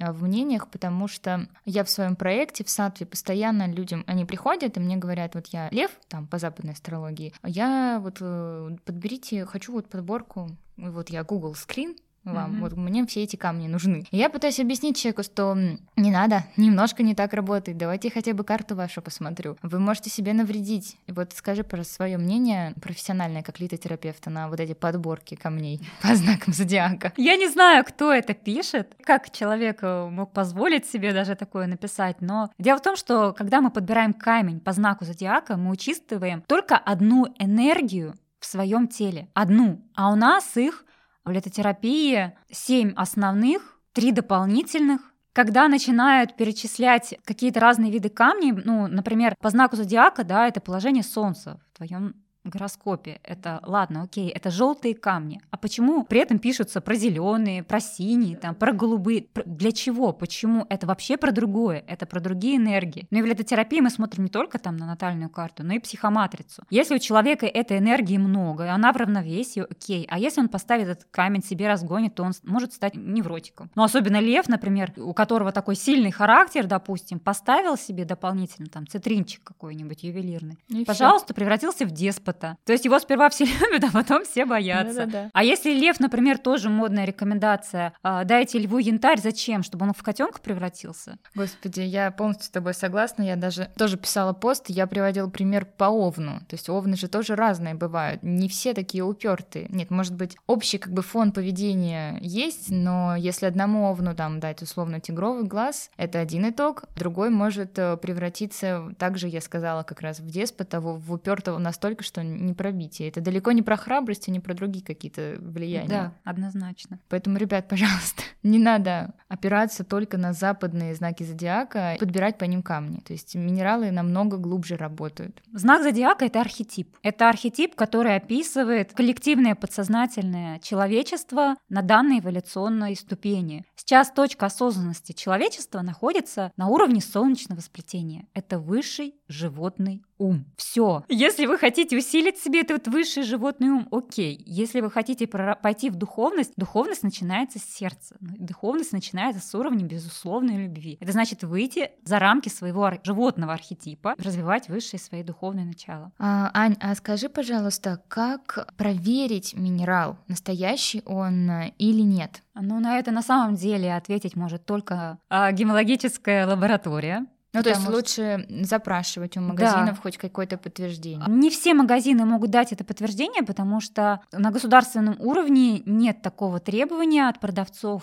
[0.00, 4.76] а, в мнениях, потому что я в своем проекте в Сатве постоянно людям, они приходят
[4.76, 9.72] и мне говорят, вот я лев, там по западной астрологии, я вот э, подберите, хочу
[9.72, 12.56] вот подборку вот я Google Screen вам.
[12.56, 12.60] Mm-hmm.
[12.60, 14.04] Вот мне все эти камни нужны.
[14.10, 15.56] И я пытаюсь объяснить человеку, что
[15.96, 17.76] не надо, немножко не так работает.
[17.76, 19.56] Давайте хотя бы карту вашу посмотрю.
[19.62, 20.96] Вы можете себе навредить.
[21.06, 26.14] И вот скажи про свое мнение профессиональное, как литотерапевта, на вот эти подборки камней по
[26.14, 27.12] знакам зодиака.
[27.16, 32.20] Я не знаю, кто это пишет, как человек э, мог позволить себе даже такое написать,
[32.20, 36.76] но дело в том, что когда мы подбираем камень по знаку зодиака, мы учитываем только
[36.76, 39.28] одну энергию в своем теле.
[39.32, 39.80] Одну.
[39.94, 40.83] А у нас их
[41.24, 45.00] в летотерапии семь основных, три дополнительных.
[45.32, 51.02] Когда начинают перечислять какие-то разные виды камней, ну, например, по знаку зодиака, да, это положение
[51.02, 53.20] Солнца в твоем гороскопе.
[53.22, 55.40] Это ладно, окей, это желтые камни.
[55.50, 59.26] А почему при этом пишутся про зеленые, про синие, там, про голубые?
[59.46, 60.12] Для чего?
[60.12, 60.66] Почему?
[60.68, 63.06] Это вообще про другое, это про другие энергии.
[63.10, 66.62] Но и в летотерапии мы смотрим не только там на натальную карту, но и психоматрицу.
[66.70, 70.06] Если у человека этой энергии много, и она в равновесии, окей.
[70.10, 73.70] А если он поставит этот камень себе разгонит, то он может стать невротиком.
[73.74, 79.42] Но особенно лев, например, у которого такой сильный характер, допустим, поставил себе дополнительно там цитринчик
[79.42, 80.58] какой-нибудь ювелирный.
[80.68, 81.34] И Пожалуйста, всё.
[81.34, 82.56] превратился в деспот деспота.
[82.64, 85.06] То есть его сперва все любят, а потом все боятся.
[85.06, 85.30] Да-да-да.
[85.32, 89.62] А если лев, например, тоже модная рекомендация, а, дайте льву янтарь, зачем?
[89.62, 91.18] Чтобы он в котенка превратился?
[91.34, 93.22] Господи, я полностью с тобой согласна.
[93.22, 96.40] Я даже тоже писала пост, я приводила пример по овну.
[96.40, 98.22] То есть овны же тоже разные бывают.
[98.22, 99.66] Не все такие упертые.
[99.70, 104.62] Нет, может быть, общий как бы фон поведения есть, но если одному овну там дать
[104.62, 110.20] условно тигровый глаз, это один итог, другой может э, превратиться, также я сказала как раз
[110.20, 113.00] в деспота, в упертого настолько, что не пробить.
[113.00, 115.88] И это далеко не про храбрость, и не про другие какие-то влияния.
[115.88, 116.98] Да, однозначно.
[117.08, 123.00] Поэтому, ребят, пожалуйста, не надо опираться только на западные знаки зодиака, подбирать по ним камни.
[123.00, 125.42] То есть минералы намного глубже работают.
[125.52, 126.96] Знак зодиака— это архетип.
[127.02, 133.64] Это архетип, который описывает коллективное подсознательное человечество на данной эволюционной ступени.
[133.76, 138.26] Сейчас точка осознанности человечества находится на уровне солнечного сплетения.
[138.34, 140.44] Это высший животный ум.
[140.56, 141.04] Все.
[141.08, 144.42] Если вы хотите усилить себе этот высший животный ум, окей.
[144.46, 148.16] Если вы хотите пойти в духовность, духовность начинается с сердца.
[148.20, 150.98] Духовность начинается с уровня безусловной любви.
[151.00, 156.12] Это значит выйти за рамки своего животного архетипа, развивать высшие свои духовные начала.
[156.18, 162.42] А, Ань, а скажи, пожалуйста, как проверить минерал, настоящий он э, или нет?
[162.54, 167.26] Ну, на это на самом деле ответить может только а, гемологическая лаборатория.
[167.54, 170.00] Ну, то есть лучше запрашивать у магазинов да.
[170.02, 171.24] хоть какое-то подтверждение.
[171.28, 177.28] Не все магазины могут дать это подтверждение, потому что на государственном уровне нет такого требования
[177.28, 178.02] от продавцов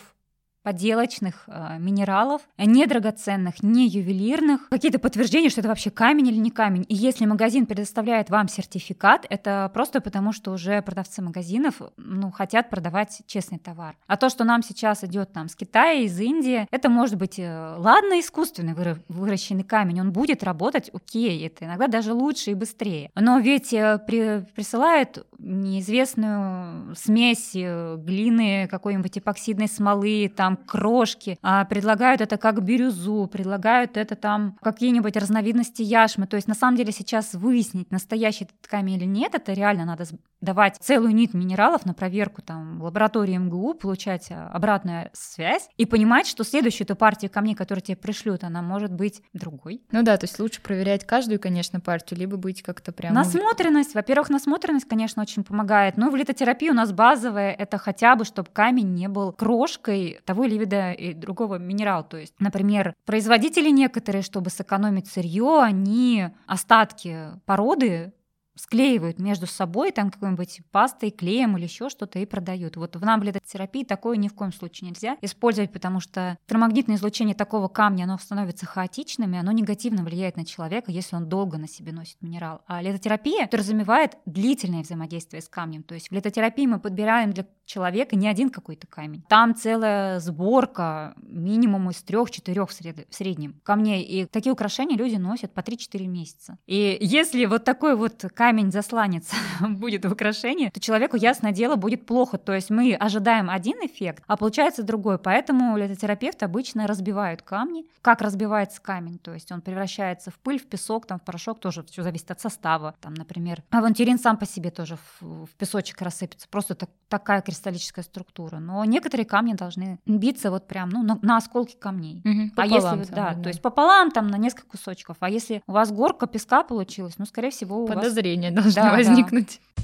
[0.64, 6.52] поделочных э, минералов, не драгоценных, не ювелирных, какие-то подтверждения, что это вообще камень или не
[6.52, 6.86] камень.
[6.88, 12.70] И если магазин предоставляет вам сертификат, это просто потому, что уже продавцы магазинов ну, хотят
[12.70, 13.96] продавать честный товар.
[14.08, 17.76] А то, что нам сейчас идет там с Китая, из Индии, это может быть, э,
[17.78, 18.76] ладно, искусственный
[19.08, 23.10] выращенный камень, он будет работать, окей, это иногда даже лучше и быстрее.
[23.16, 31.66] Но ведь э, при, присылают неизвестную смесь э, глины, какой-нибудь эпоксидной смолы, там крошки, а
[31.66, 36.28] предлагают это как бирюзу, предлагают это там какие-нибудь разновидности яшмы.
[36.28, 40.06] То есть на самом деле сейчас выяснить, настоящий этот камень или нет, это реально надо
[40.42, 45.86] давать целую нить минералов на проверку там в лаборатории МГУ, получать а, обратную связь и
[45.86, 49.84] понимать, что следующую эту партию камней, которую тебе пришлют, она может быть другой.
[49.92, 53.14] Ну да, то есть лучше проверять каждую, конечно, партию, либо быть как-то прям...
[53.14, 53.94] Насмотренность.
[53.94, 55.98] Во-первых, насмотренность, конечно, очень помогает.
[55.98, 60.41] Но в литотерапии у нас базовая— это хотя бы, чтобы камень не был крошкой того
[60.44, 62.04] или вида и другого минерала.
[62.04, 68.14] То есть, например, производители некоторые, чтобы сэкономить сырье, они остатки породы
[68.56, 72.78] склеивают между собой там какой-нибудь пастой, клеем или еще что-то и продают.
[72.78, 77.68] Вот в наблюдотерапии такое ни в коем случае нельзя использовать, потому что электромагнитное излучение такого
[77.68, 81.92] камня, оно становится хаотичным, и оно негативно влияет на человека, если он долго на себе
[81.92, 82.62] носит минерал.
[82.68, 85.84] А литотерапия подразумевает длительное взаимодействие с камнем.
[85.84, 89.24] То есть в литотерапии мы подбираем для человека не один какой-то камень.
[89.30, 94.04] Там целая сборка минимум из трех-четырех в среднем камней.
[94.04, 96.58] И такие украшения люди носят по 3-4 месяца.
[96.68, 99.30] И если вот такой вот камень-засланец
[99.70, 102.40] будет в украшении, то человеку, ясное дело, будет плохо.
[102.40, 105.20] То есть мы ожидаем один эффект, а получается другой.
[105.20, 107.86] Поэтому литотерапевты обычно разбивают камни.
[108.02, 109.20] Как разбивается камень?
[109.20, 112.42] То есть он превращается в пыль, в песок, там, в порошок, тоже все зависит от
[112.42, 112.96] состава.
[113.00, 116.48] Там, например, авантюрин сам по себе тоже в, в песочек рассыпется.
[116.50, 118.58] Просто так, такая кристаллическая структура.
[118.58, 122.24] Но некоторые камни должны биться вот прям ну, на, на осколки камней.
[122.26, 125.18] Угу, а если, там, да, да, то есть пополам там на несколько кусочков.
[125.20, 128.92] А если у вас горка песка получилась, ну, скорее всего, у Подозрение подозрения должны да,
[128.92, 129.60] возникнуть.
[129.76, 129.82] Да.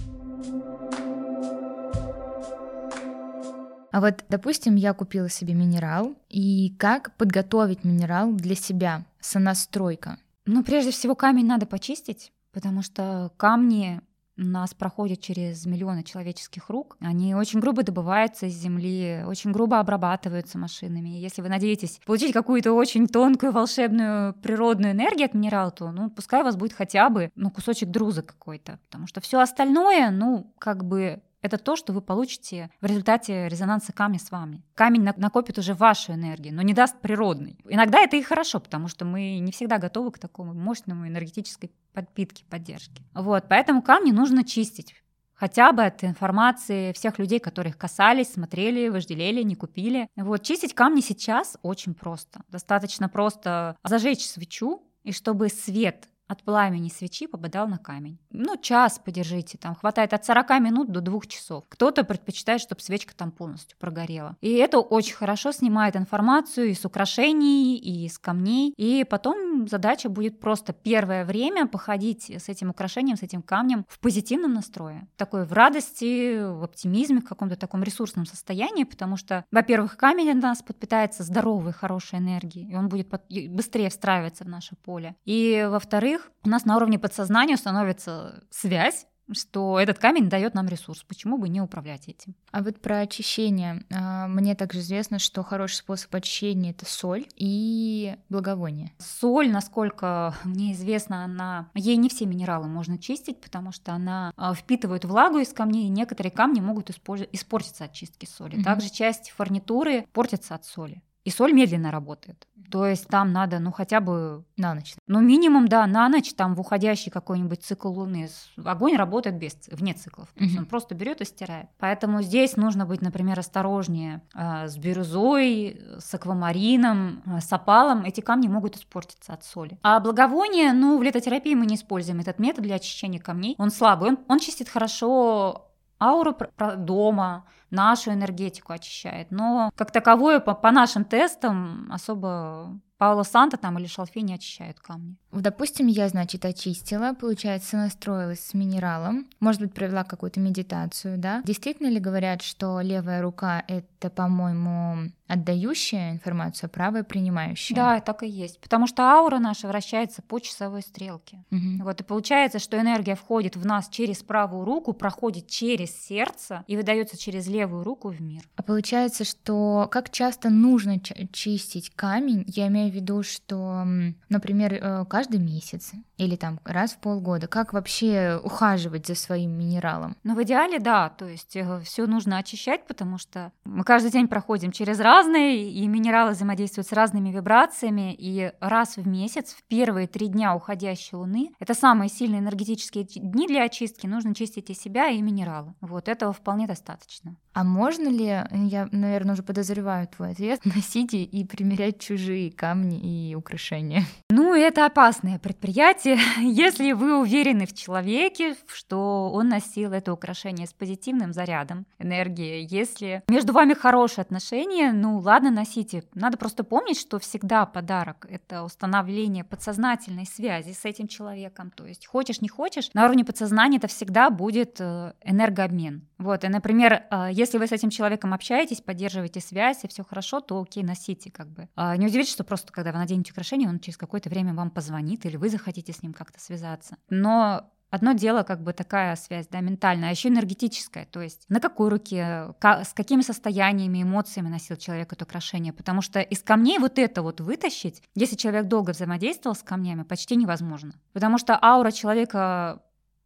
[3.92, 9.06] А вот, допустим, я купила себе минерал, и как подготовить минерал для себя?
[9.20, 10.20] Сонастройка.
[10.46, 14.02] Ну, прежде всего, камень надо почистить, потому что камни
[14.38, 16.96] нас проходят через миллионы человеческих рук.
[17.00, 21.10] Они очень грубо добываются из земли, очень грубо обрабатываются машинами.
[21.10, 26.42] Если вы надеетесь получить какую-то очень тонкую волшебную природную энергию от минерала, то ну, пускай
[26.42, 28.80] у вас будет хотя бы ну, кусочек друза какой-то.
[28.86, 33.94] Потому что все остальное, ну, как бы это то, что вы получите в результате резонанса
[33.94, 34.64] камня с вами.
[34.76, 37.58] Камень накопит уже вашу энергию, но не даст природный.
[37.68, 42.46] Иногда это и хорошо, потому что мы не всегда готовы к такому мощному энергетической подпитке,
[42.50, 43.04] поддержке.
[43.14, 44.96] Вот, поэтому камни нужно чистить
[45.38, 50.10] хотя бы от информации всех людей, которых касались, смотрели, вожделели, не купили.
[50.16, 52.42] Вот чистить камни сейчас очень просто.
[52.50, 58.18] Достаточно просто зажечь свечу, и чтобы свет от пламени свечи попадал на камень.
[58.30, 61.64] Ну, час подержите, там хватает от 40 минут до 2 часов.
[61.70, 64.36] Кто-то предпочитает, чтобы свечка там полностью прогорела.
[64.42, 68.74] И это очень хорошо снимает информацию из украшений, и из камней.
[68.78, 74.00] И потом задача будет просто первое время походить с этим украшением, с этим камнем в
[74.00, 75.08] позитивном настрое.
[75.16, 80.38] Такой в радости, в оптимизме, в каком-то таком ресурсном состоянии, потому что, во-первых, камень от
[80.38, 83.10] нас подпитается здоровой, хорошей энергией, и он будет
[83.50, 85.16] быстрее встраиваться в наше поле.
[85.26, 90.70] И, во-вторых, во-вторых, у нас на уровне подсознания становится связь что этот камень дает нам
[90.70, 92.34] ресурс, почему бы не управлять этим.
[92.52, 93.84] А вот про очищение.
[93.94, 98.94] А, мне также известно, что хороший способ очищения— это соль и благовоние.
[99.00, 101.70] Соль, насколько мне известно, она...
[101.76, 105.90] Ей не все минералы можно чистить, потому что она а, впитывает влагу из камней, и
[105.90, 108.60] некоторые камни могут испортиться от чистки соли.
[108.60, 108.64] Mm-hmm.
[108.64, 111.02] Также часть фурнитуры портится от соли.
[111.26, 112.48] И соль медленно работает.
[112.72, 114.44] То есть там надо, ну, хотя бы...
[114.58, 114.96] На ночь.
[115.08, 118.30] Ну, минимум, да, на ночь, там, в уходящий какой-нибудь цикл Луны.
[118.64, 120.30] Огонь работает без, вне циклов.
[120.36, 121.68] То есть он просто берет и стирает.
[121.80, 128.04] Поэтому здесь нужно быть, например, осторожнее э, с бирюзой, с аквамарином, э, с опалом.
[128.04, 129.78] Эти камни могут испортиться от соли.
[129.84, 133.56] А благовоние, ну, в летотерапии мы не используем этот метод для очищения камней.
[133.58, 134.10] Он слабый.
[134.10, 135.67] Он, он чистит хорошо
[136.00, 136.36] ауру
[136.78, 139.32] дома, нашу энергетику очищает.
[139.32, 144.80] Но как таковое по, по нашим тестам особо Паула Санта там или шалфей не очищают
[144.80, 145.18] камни.
[145.32, 151.42] Допустим, я, значит, очистила, получается, настроилась с минералом, может быть, провела какую-то медитацию, да?
[151.44, 157.76] Действительно ли говорят, что левая рука— это, по-моему, отдающая информацию, а правая принимающая?
[157.76, 161.44] Да, так и есть, потому что аура наша вращается по часовой стрелке.
[161.52, 161.84] Угу.
[161.84, 166.76] Вот и получается, что энергия входит в нас через правую руку, проходит через сердце и
[166.78, 168.44] выдается через левую руку в мир.
[168.56, 171.00] А получается, что как часто нужно
[171.32, 172.44] чистить камень?
[172.48, 173.86] Я имею в виду, что,
[174.30, 177.48] например, э, каждый месяц или там раз в полгода.
[177.48, 180.16] Как вообще ухаживать за своим минералом?
[180.24, 181.10] Ну, в идеале, да.
[181.10, 185.88] То есть э, все нужно очищать, потому что мы каждый день проходим через разные, и
[185.88, 188.16] минералы взаимодействуют с разными вибрациями.
[188.18, 193.48] И раз в месяц, в первые три дня уходящей луны, это самые сильные энергетические дни
[193.48, 195.74] для очистки, нужно чистить и себя, и минералы.
[195.82, 197.36] Вот этого вполне достаточно.
[197.54, 203.36] А можно ли, я, наверное, уже подозреваю твой ответ, носить и примерять чужие камни и
[203.36, 204.04] украшения?
[204.30, 206.07] Ну, это опасное предприятие.
[206.40, 213.24] Если вы уверены в человеке, что он носил это украшение с позитивным зарядом энергии, если
[213.28, 216.04] между вами хорошие отношения, ну ладно, носите.
[216.14, 221.72] Надо просто помнить, что всегда подарок— это установление подсознательной связи с этим человеком.
[221.72, 226.08] То есть хочешь, не хочешь, на уровне подсознания это всегда будет э, энергообмен.
[226.18, 230.04] Вот, и, например, э, если если вы с этим человеком общаетесь, поддерживаете связь, и все
[230.04, 231.70] хорошо, то окей, носите как бы.
[231.76, 235.26] А не удивитесь, что просто когда вы наденете украшение, он через какое-то время вам позвонит,
[235.26, 236.98] или вы захотите с ним как-то связаться.
[237.10, 241.62] Но Одно дело как бы такая связь, да, ментальная, а еще энергетическая, то есть на
[241.62, 247.00] какой руке, с какими состояниями, эмоциями носил человек это украшение, потому что из камней вот
[247.00, 252.82] это вот вытащить, если человек долго взаимодействовал с камнями, почти невозможно, потому что аура человека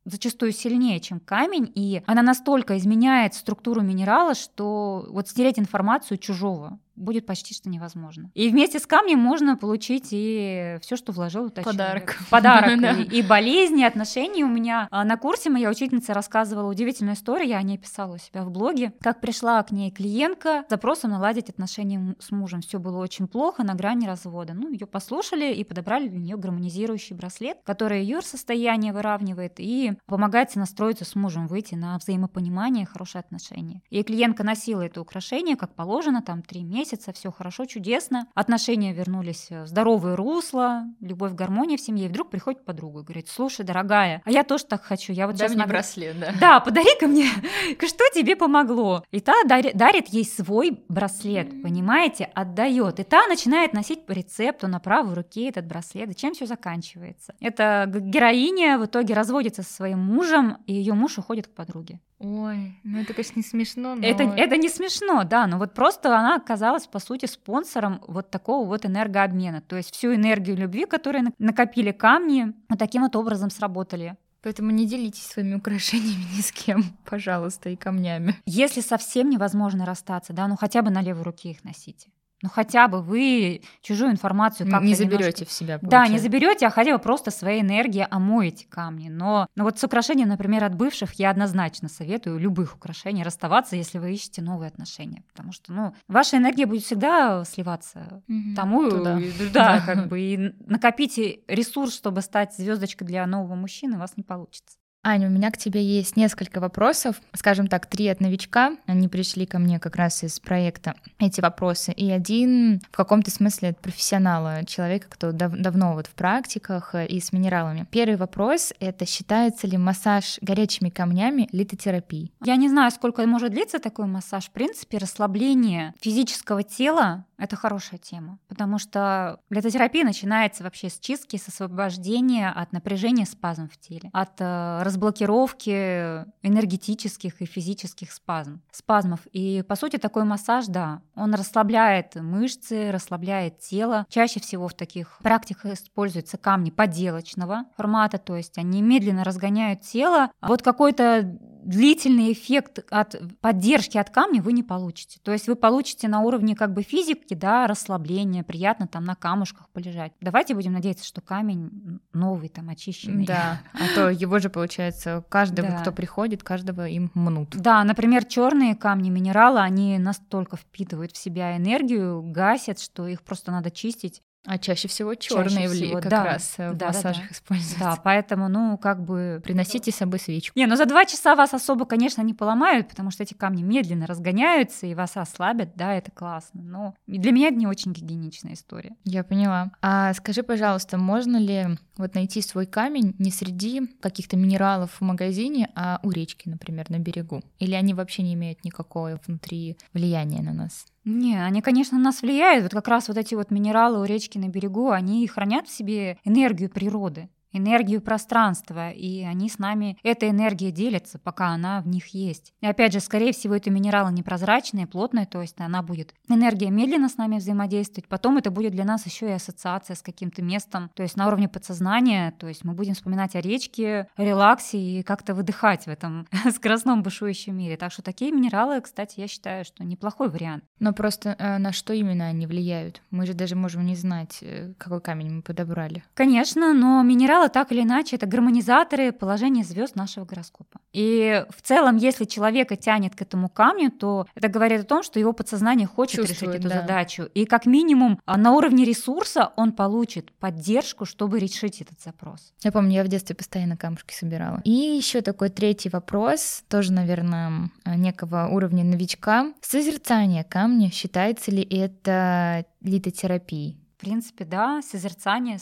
[0.06, 6.80] зачастую сильнее, чем камень, и она настолько изменяет структуру минерала, что вот стереть информацию чужого
[6.96, 8.32] будет почти что невозможно.
[8.34, 12.14] И вместе с камнем можно получить и все, что вложил этот Подарок.
[12.14, 12.30] Человек.
[12.30, 13.12] Подарок.
[13.12, 14.44] И, болезни, и отношения.
[14.44, 18.18] У меня а, на курсе моя учительница рассказывала удивительную историю, я о ней писала у
[18.18, 22.62] себя в блоге, как пришла к ней клиентка с запросом наладить отношения с мужем.
[22.62, 24.54] Все было очень плохо, на грани развода.
[24.54, 30.56] Ну, ее послушали и подобрали для нее гармонизирующий браслет, который ее состояние выравнивает и помогает
[30.56, 33.82] настроиться с мужем, выйти на взаимопонимание и хорошие отношения.
[33.90, 38.28] И клиентка носила это украшение, как положено, там три месяца, месяца, все хорошо, чудесно.
[38.34, 42.06] Отношения вернулись в здоровое русло, любовь, гармония в семье.
[42.06, 45.14] И вдруг приходит подруга и говорит, слушай, дорогая, а я тоже так хочу.
[45.14, 45.70] Я вот Дай сейчас мне наг...
[45.70, 46.34] браслет, да.
[46.40, 47.30] Да, подари-ка мне,
[47.80, 49.04] что тебе помогло.
[49.12, 53.00] И та дарит, дарит ей свой браслет, понимаете, отдает.
[53.00, 56.10] И та начинает носить по рецепту на правой руке этот браслет.
[56.10, 57.36] И чем все заканчивается?
[57.40, 62.00] Это героиня в итоге разводится со своим мужем, и ее муж уходит к подруге.
[62.24, 64.06] Ой, ну это, конечно, не смешно, но...
[64.06, 68.68] Это, это не смешно, да, но вот просто она оказалась, по сути, спонсором вот такого
[68.68, 69.62] вот энергообмена.
[69.62, 74.18] То есть всю энергию любви, которую накопили камни, вот таким вот образом сработали.
[74.44, 78.36] Поэтому не делитесь своими украшениями ни с кем, пожалуйста, и камнями.
[78.46, 82.10] Если совсем невозможно расстаться, да, ну хотя бы на левой руке их носите.
[82.42, 85.46] Ну хотя бы вы чужую информацию как-то не заберете немножко...
[85.46, 85.80] в себя.
[85.82, 89.10] Да, не заберете, а хотя бы просто своей энергией омоете камни.
[89.10, 94.00] Но, но вот с украшением, например, от бывших я однозначно советую любых украшений расставаться, если
[94.00, 98.56] вы ищете новые отношения, потому что, ну, ваша энергия будет всегда сливаться mm-hmm.
[98.56, 99.20] тому, Туда.
[99.54, 104.24] да, как бы и накопите ресурс, чтобы стать звездочкой для нового мужчины, у вас не
[104.24, 104.78] получится.
[105.04, 108.78] Аня, у меня к тебе есть несколько вопросов, скажем так, три от новичка.
[108.86, 113.70] Они пришли ко мне как раз из проекта эти вопросы, и один в каком-то смысле
[113.70, 117.88] от профессионала, человека, кто дав- давно вот в практиках и с минералами.
[117.90, 122.32] Первый вопрос— это считается ли массаж горячими камнями литотерапией?
[122.44, 124.46] Я не знаю, сколько может длиться такой массаж.
[124.46, 131.38] В принципе, расслабление физического тела— это хорошая тема, потому что литотерапия начинается вообще с чистки,
[131.38, 139.22] с освобождения от напряжения спазм в теле, от э, разблокировки энергетических и физических спазм, спазмов.
[139.32, 144.06] И, по сути, такой массаж, да, он расслабляет мышцы, расслабляет тело.
[144.10, 150.30] Чаще всего в таких практиках используются камни поделочного формата, то есть они медленно разгоняют тело.
[150.42, 155.20] Вот какой-то длительный эффект от поддержки от камня вы не получите.
[155.24, 159.70] То есть вы получите на уровне как бы физики, да, расслабления, приятно там на камушках
[159.70, 160.12] полежать.
[160.22, 163.26] Давайте будем надеяться, что камень новый, там, очищенный.
[163.26, 164.81] Да, а то его же, получается,
[165.30, 165.82] каждого, да.
[165.82, 167.56] кто приходит, каждого им мнут.
[167.56, 173.52] Да, например, черные камни, минералы, они настолько впитывают в себя энергию, гасят, что их просто
[173.52, 177.28] надо чистить а чаще всего черные чаще всего, как да, раз в да, массажах да,
[177.28, 177.34] да.
[177.34, 177.80] используются.
[177.80, 179.40] Да, поэтому, ну, как бы...
[179.44, 180.58] Приносите с собой свечку.
[180.58, 184.08] Не, ну за два часа вас особо, конечно, не поломают, потому что эти камни медленно
[184.08, 186.62] разгоняются и вас ослабят, да, это классно.
[186.64, 188.96] Но для меня это не очень гигиеничная история.
[189.04, 189.72] Я поняла.
[189.82, 195.70] А скажи, пожалуйста, можно ли вот найти свой камень не среди каких-то минералов в магазине,
[195.76, 197.44] а у речки, например, на берегу?
[197.60, 200.86] Или они вообще не имеют никакого внутри влияния на нас?
[201.04, 202.64] Не, они, конечно, на нас влияют.
[202.64, 206.18] Вот как раз вот эти вот минералы у речки на берегу, они хранят в себе
[206.24, 212.08] энергию природы энергию пространства, и они с нами этой энергией делятся, пока она в них
[212.08, 212.54] есть.
[212.62, 217.10] И опять же, скорее всего, это минералы непрозрачные, плотные, то есть она будет энергия медленно
[217.10, 221.04] с нами взаимодействовать, потом это будет для нас еще и ассоциация с каким-то местом, то
[221.04, 225.34] есть на уровне подсознания, то есть мы будем вспоминать о речке, о релаксе и как-то
[225.34, 227.78] выдыхать в этом скоростном бушующем мире.
[227.78, 230.64] Так что такие минералы, кстати, я считаю, что неплохой вариант.
[230.80, 233.02] Но просто э, на что именно они влияют?
[233.12, 236.04] Мы же даже можем не знать, э, какой камень мы подобрали.
[236.14, 240.80] Конечно, но минералы материалы так или иначе это гармонизаторы положения звезд нашего гороскопа.
[240.94, 245.20] И в целом, если человека тянет к этому камню, то это говорит о том, что
[245.20, 246.82] его подсознание хочет Чувствует, решить эту да.
[246.82, 247.24] задачу.
[247.34, 252.54] И как минимум а, на уровне ресурса он получит поддержку, чтобы решить этот запрос.
[252.64, 254.62] Я помню, я в детстве постоянно камушки собирала.
[254.64, 259.54] И еще такой третий вопрос, тоже, наверное, некого уровня новичка.
[259.62, 263.78] Созерцание камня, считается ли это литотерапией?
[263.98, 265.60] В принципе, да, созерцание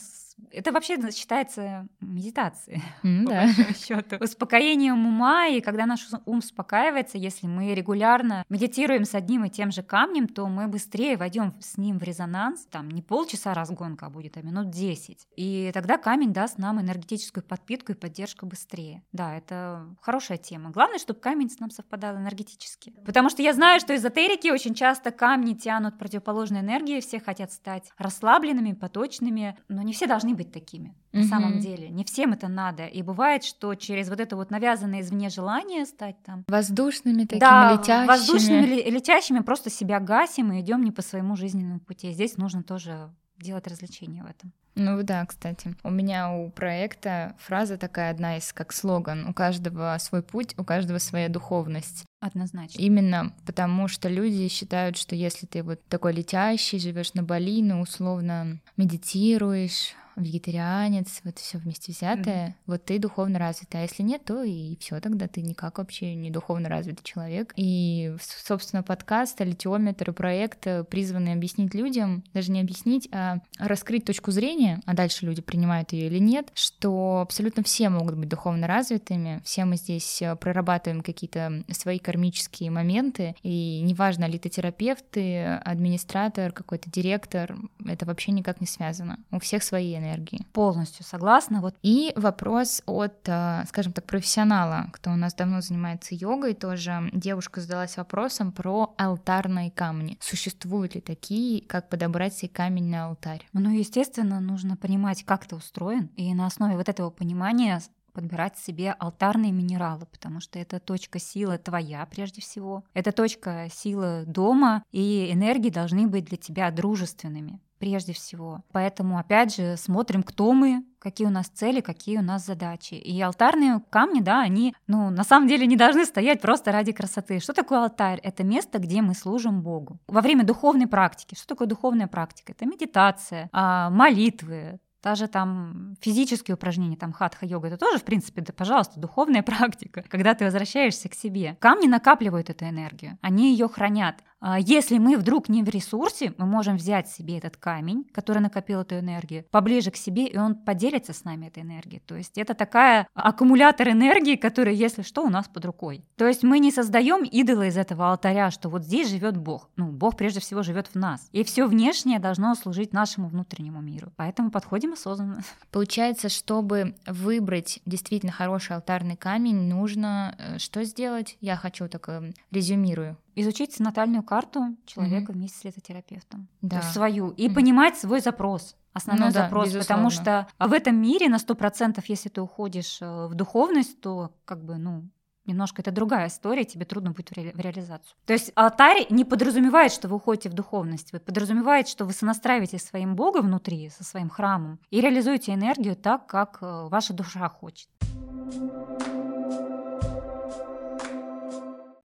[0.52, 3.44] это вообще считается медитацией, mm, по да.
[3.46, 4.24] большому счету.
[4.24, 9.72] Успокоением ума, и когда наш ум успокаивается, если мы регулярно медитируем с одним и тем
[9.72, 12.66] же камнем, то мы быстрее войдем с ним в резонанс.
[12.72, 15.28] Там не полчаса разгонка будет, а минут 10.
[15.36, 19.04] И тогда камень даст нам энергетическую подпитку и поддержку быстрее.
[19.12, 20.72] Да, это хорошая тема.
[20.72, 22.94] Главное, чтобы камень с нам совпадал энергетически.
[23.06, 27.92] Потому что я знаю, что эзотерики очень часто камни тянут противоположной энергии, все хотят стать
[27.98, 31.90] расслабленными, поточными, но не все должны должны быть такими на самом деле.
[31.90, 32.86] Не всем это надо.
[32.86, 36.44] И бывает, что через вот это вот навязанное извне желание стать там...
[36.48, 38.08] Воздушными такими да, летящими.
[38.08, 42.12] воздушными летящими просто себя гасим и идем не по своему жизненному пути.
[42.12, 43.10] Здесь нужно тоже
[43.40, 44.52] делать развлечения в этом.
[44.76, 45.76] Ну да, кстати.
[45.84, 49.28] У меня у проекта фраза такая одна из как слоган.
[49.28, 52.06] У каждого свой путь, у каждого своя духовность.
[52.22, 52.80] Однозначно.
[52.80, 57.82] Именно потому, что люди считают, что если ты вот такой летящий, живешь на Бали, ну,
[57.82, 62.54] условно медитируешь, вегетарианец, вот все вместе взятое, mm-hmm.
[62.68, 63.82] вот ты духовно развитый.
[63.82, 67.54] А если нет, то и все, тогда ты никак вообще не духовно развитый человек.
[67.56, 74.82] И, собственно, подкаст, литиометр проект призваны объяснить людям, даже не объяснить, а раскрыть точку зрения,
[74.86, 79.66] а дальше люди принимают ее или нет, что абсолютно все могут быть духовно развитыми, все
[79.66, 87.56] мы здесь э, прорабатываем какие-то свои кармические моменты, и неважно, литотерапевт ты, администратор, какой-то директор,
[87.86, 89.20] это вообще никак не связано.
[89.32, 90.46] У всех свои энергии энергии.
[90.54, 91.62] Полностью согласна.
[91.62, 91.76] Вот.
[91.82, 97.62] И вопрос от, э, скажем так, профессионала, кто у нас давно занимается йогой, тоже девушка
[97.62, 100.18] задалась вопросом про алтарные камни.
[100.22, 103.48] Существуют ли такие, как подобрать себе камень на алтарь?
[103.54, 107.82] Ну, естественно, нужно понимать, как ты устроен, и на основе вот этого понимания
[108.20, 112.84] подбирать себе алтарные минералы, потому что это точка силы твоя прежде всего.
[112.94, 118.62] Это точка силы дома, и энергии должны быть для тебя дружественными прежде всего.
[118.74, 122.96] Поэтому, опять же, смотрим, кто мы, какие у нас цели, какие у нас задачи.
[122.96, 127.40] И алтарные камни, да, они, ну, на самом деле не должны стоять просто ради красоты.
[127.40, 128.20] Что такое алтарь?
[128.22, 129.98] Это место, где мы служим Богу.
[130.10, 131.36] Во время духовной практики.
[131.36, 132.52] Что такое духовная практика?
[132.52, 138.54] Это медитация, а, молитвы, даже там физические упражнения, там хатха-йога, это тоже, в принципе, да,
[138.54, 141.58] пожалуйста, духовная практика, когда ты возвращаешься к себе.
[141.60, 144.24] Камни накапливают эту энергию, они ее хранят.
[144.42, 148.82] А если мы вдруг не в ресурсе, мы можем взять себе этот камень, который накопил
[148.82, 152.02] эту энергию, поближе к себе, и он поделится с нами этой энергией.
[152.06, 156.06] То есть это такая аккумулятор энергии, который, если что, у нас под рукой.
[156.16, 159.70] То есть мы не создаем идола из этого алтаря, что вот здесь живет Бог.
[159.76, 161.28] Ну, Бог прежде всего живет в нас.
[161.34, 164.14] И все внешнее должно служить нашему внутреннему миру.
[164.16, 165.44] Поэтому подходим осознанно.
[165.72, 171.38] Получается, чтобы выбрать действительно хороший алтарный камень, нужно э, что сделать?
[171.42, 172.10] Я хочу так
[172.52, 175.36] резюмирую изучить натальную карту человека mm-hmm.
[175.36, 176.48] вместе с летотерапевтом.
[176.62, 176.70] Да.
[176.70, 177.30] То есть свою.
[177.32, 177.54] И mm-hmm.
[177.54, 178.76] понимать свой запрос.
[178.92, 182.98] Основной ну, запрос, да, потому что в этом мире на сто процентов, если ты уходишь
[183.02, 185.08] э, в духовность, то как бы, ну,
[185.50, 188.16] немножко это другая история, тебе трудно будет в, ре- в реализацию.
[188.26, 192.80] То есть алтарь не подразумевает, что вы уходите в духовность, вы подразумевает, что вы сонастраиваете
[192.80, 197.90] своим Богом внутри, со своим храмом, и реализуете энергию так, как э, ваша душа хочет.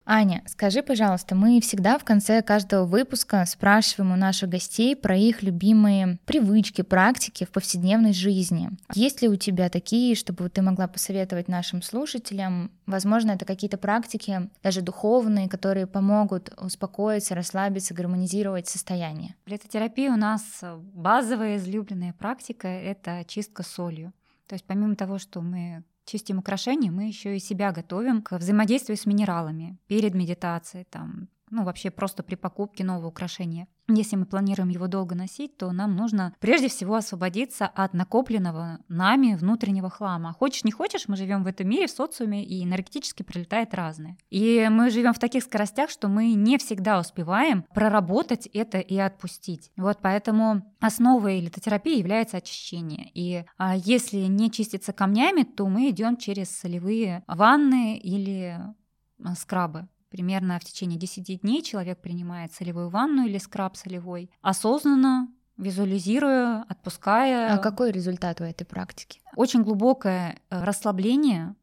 [0.08, 5.42] Аня, скажи, пожалуйста, мы всегда в конце каждого выпуска спрашиваем у наших гостей про их
[5.42, 8.70] любимые привычки, практики в повседневной жизни.
[8.94, 12.70] Есть ли у тебя такие, чтобы ты могла посоветовать нашим слушателям?
[12.86, 19.34] Возможно, это какие-то практики, даже духовные, которые помогут успокоиться, расслабиться, гармонизировать состояние.
[19.44, 20.42] В литотерапии у нас
[20.94, 24.12] базовая излюбленная практика— это чистка солью.
[24.46, 28.96] То есть помимо того, что мы чистим украшения, мы еще и себя готовим к взаимодействию
[28.96, 33.68] с минералами перед медитацией, там, ну, вообще просто при покупке нового украшения.
[33.88, 39.36] Если мы планируем его долго носить, то нам нужно прежде всего освободиться от накопленного нами
[39.36, 40.32] внутреннего хлама.
[40.32, 44.16] Хочешь, не хочешь, мы живем в этом мире, в социуме, и энергетически прилетает разное.
[44.28, 49.70] И мы живем в таких скоростях, что мы не всегда успеваем проработать это и отпустить.
[49.76, 53.10] Вот поэтому основой литотерапии является очищение.
[53.14, 58.58] И а, если не чиститься камнями, то мы идем через солевые ванны или
[59.22, 59.88] а, скрабы.
[60.08, 67.54] Примерно в течение 10 дней человек принимает солевую ванну или скраб солевой, осознанно визуализируя, отпуская.
[67.54, 69.20] А какой результат у этой практики?
[69.36, 71.54] Очень глубокое э, расслабление,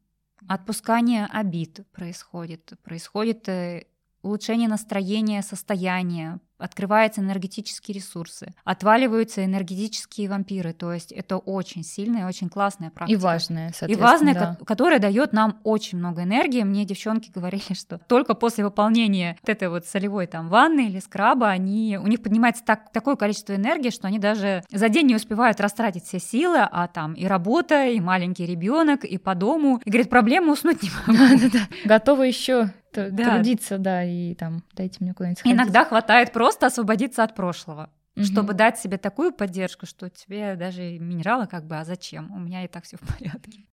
[0.48, 2.72] отпускание обид происходит.
[2.82, 3.86] Происходит э,
[4.22, 10.72] улучшение настроения, состояния, открываются энергетические ресурсы, отваливаются энергетические вампиры.
[10.72, 13.18] То есть это очень сильная, очень классная практика.
[13.18, 14.58] И важная, И важная, да.
[14.64, 16.62] которая дает нам очень много энергии.
[16.62, 21.48] Мне девчонки говорили, что только после выполнения вот этой вот солевой там ванны или скраба,
[21.48, 25.60] они, у них поднимается так, такое количество энергии, что они даже за день не успевают
[25.60, 29.82] растратить все силы, а там и работа, и маленький ребенок, и по дому.
[29.84, 31.58] И говорит, проблема уснуть не могу.
[31.84, 33.34] Готовы еще да.
[33.34, 35.56] трудиться, да, и там дайте мне куда-нибудь сходить.
[35.56, 37.90] Иногда хватает просто освободиться от прошлого.
[38.16, 38.24] Угу.
[38.24, 42.30] Чтобы дать себе такую поддержку, что тебе даже минералы как бы, а зачем?
[42.32, 43.64] У меня и так все в порядке.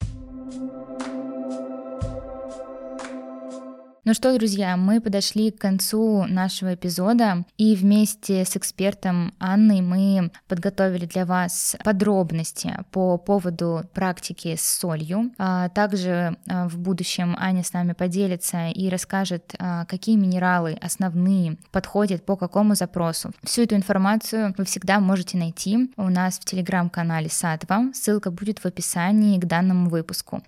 [4.03, 10.31] Ну что, друзья, мы подошли к концу нашего эпизода, и вместе с экспертом Анной мы
[10.47, 15.31] подготовили для вас подробности по поводу практики с солью.
[15.37, 21.57] А также а, в будущем Аня с нами поделится и расскажет, а, какие минералы основные
[21.71, 23.29] подходят по какому запросу.
[23.43, 27.91] Всю эту информацию вы всегда можете найти у нас в телеграм-канале Сатва.
[27.93, 30.41] Ссылка будет в описании к данному выпуску.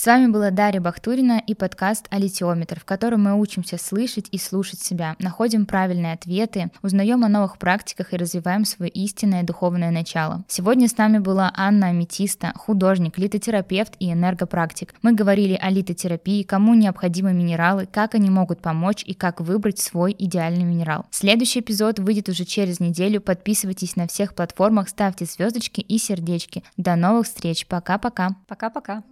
[0.00, 4.80] С вами была Дарья Бахтурина и подкаст «Алитиометр», в котором мы учимся слышать и слушать
[4.80, 10.42] себя, находим правильные ответы, узнаем о новых практиках и развиваем свое истинное духовное начало.
[10.48, 14.94] Сегодня с нами была Анна Аметиста, художник, литотерапевт и энергопрактик.
[15.02, 20.16] Мы говорили о литотерапии, кому необходимы минералы, как они могут помочь и как выбрать свой
[20.18, 21.04] идеальный минерал.
[21.10, 23.20] Следующий эпизод выйдет уже через неделю.
[23.20, 26.64] Подписывайтесь на всех платформах, ставьте звездочки и сердечки.
[26.78, 27.66] До новых встреч.
[27.66, 28.36] Пока-пока.
[28.48, 29.02] Пока-пока.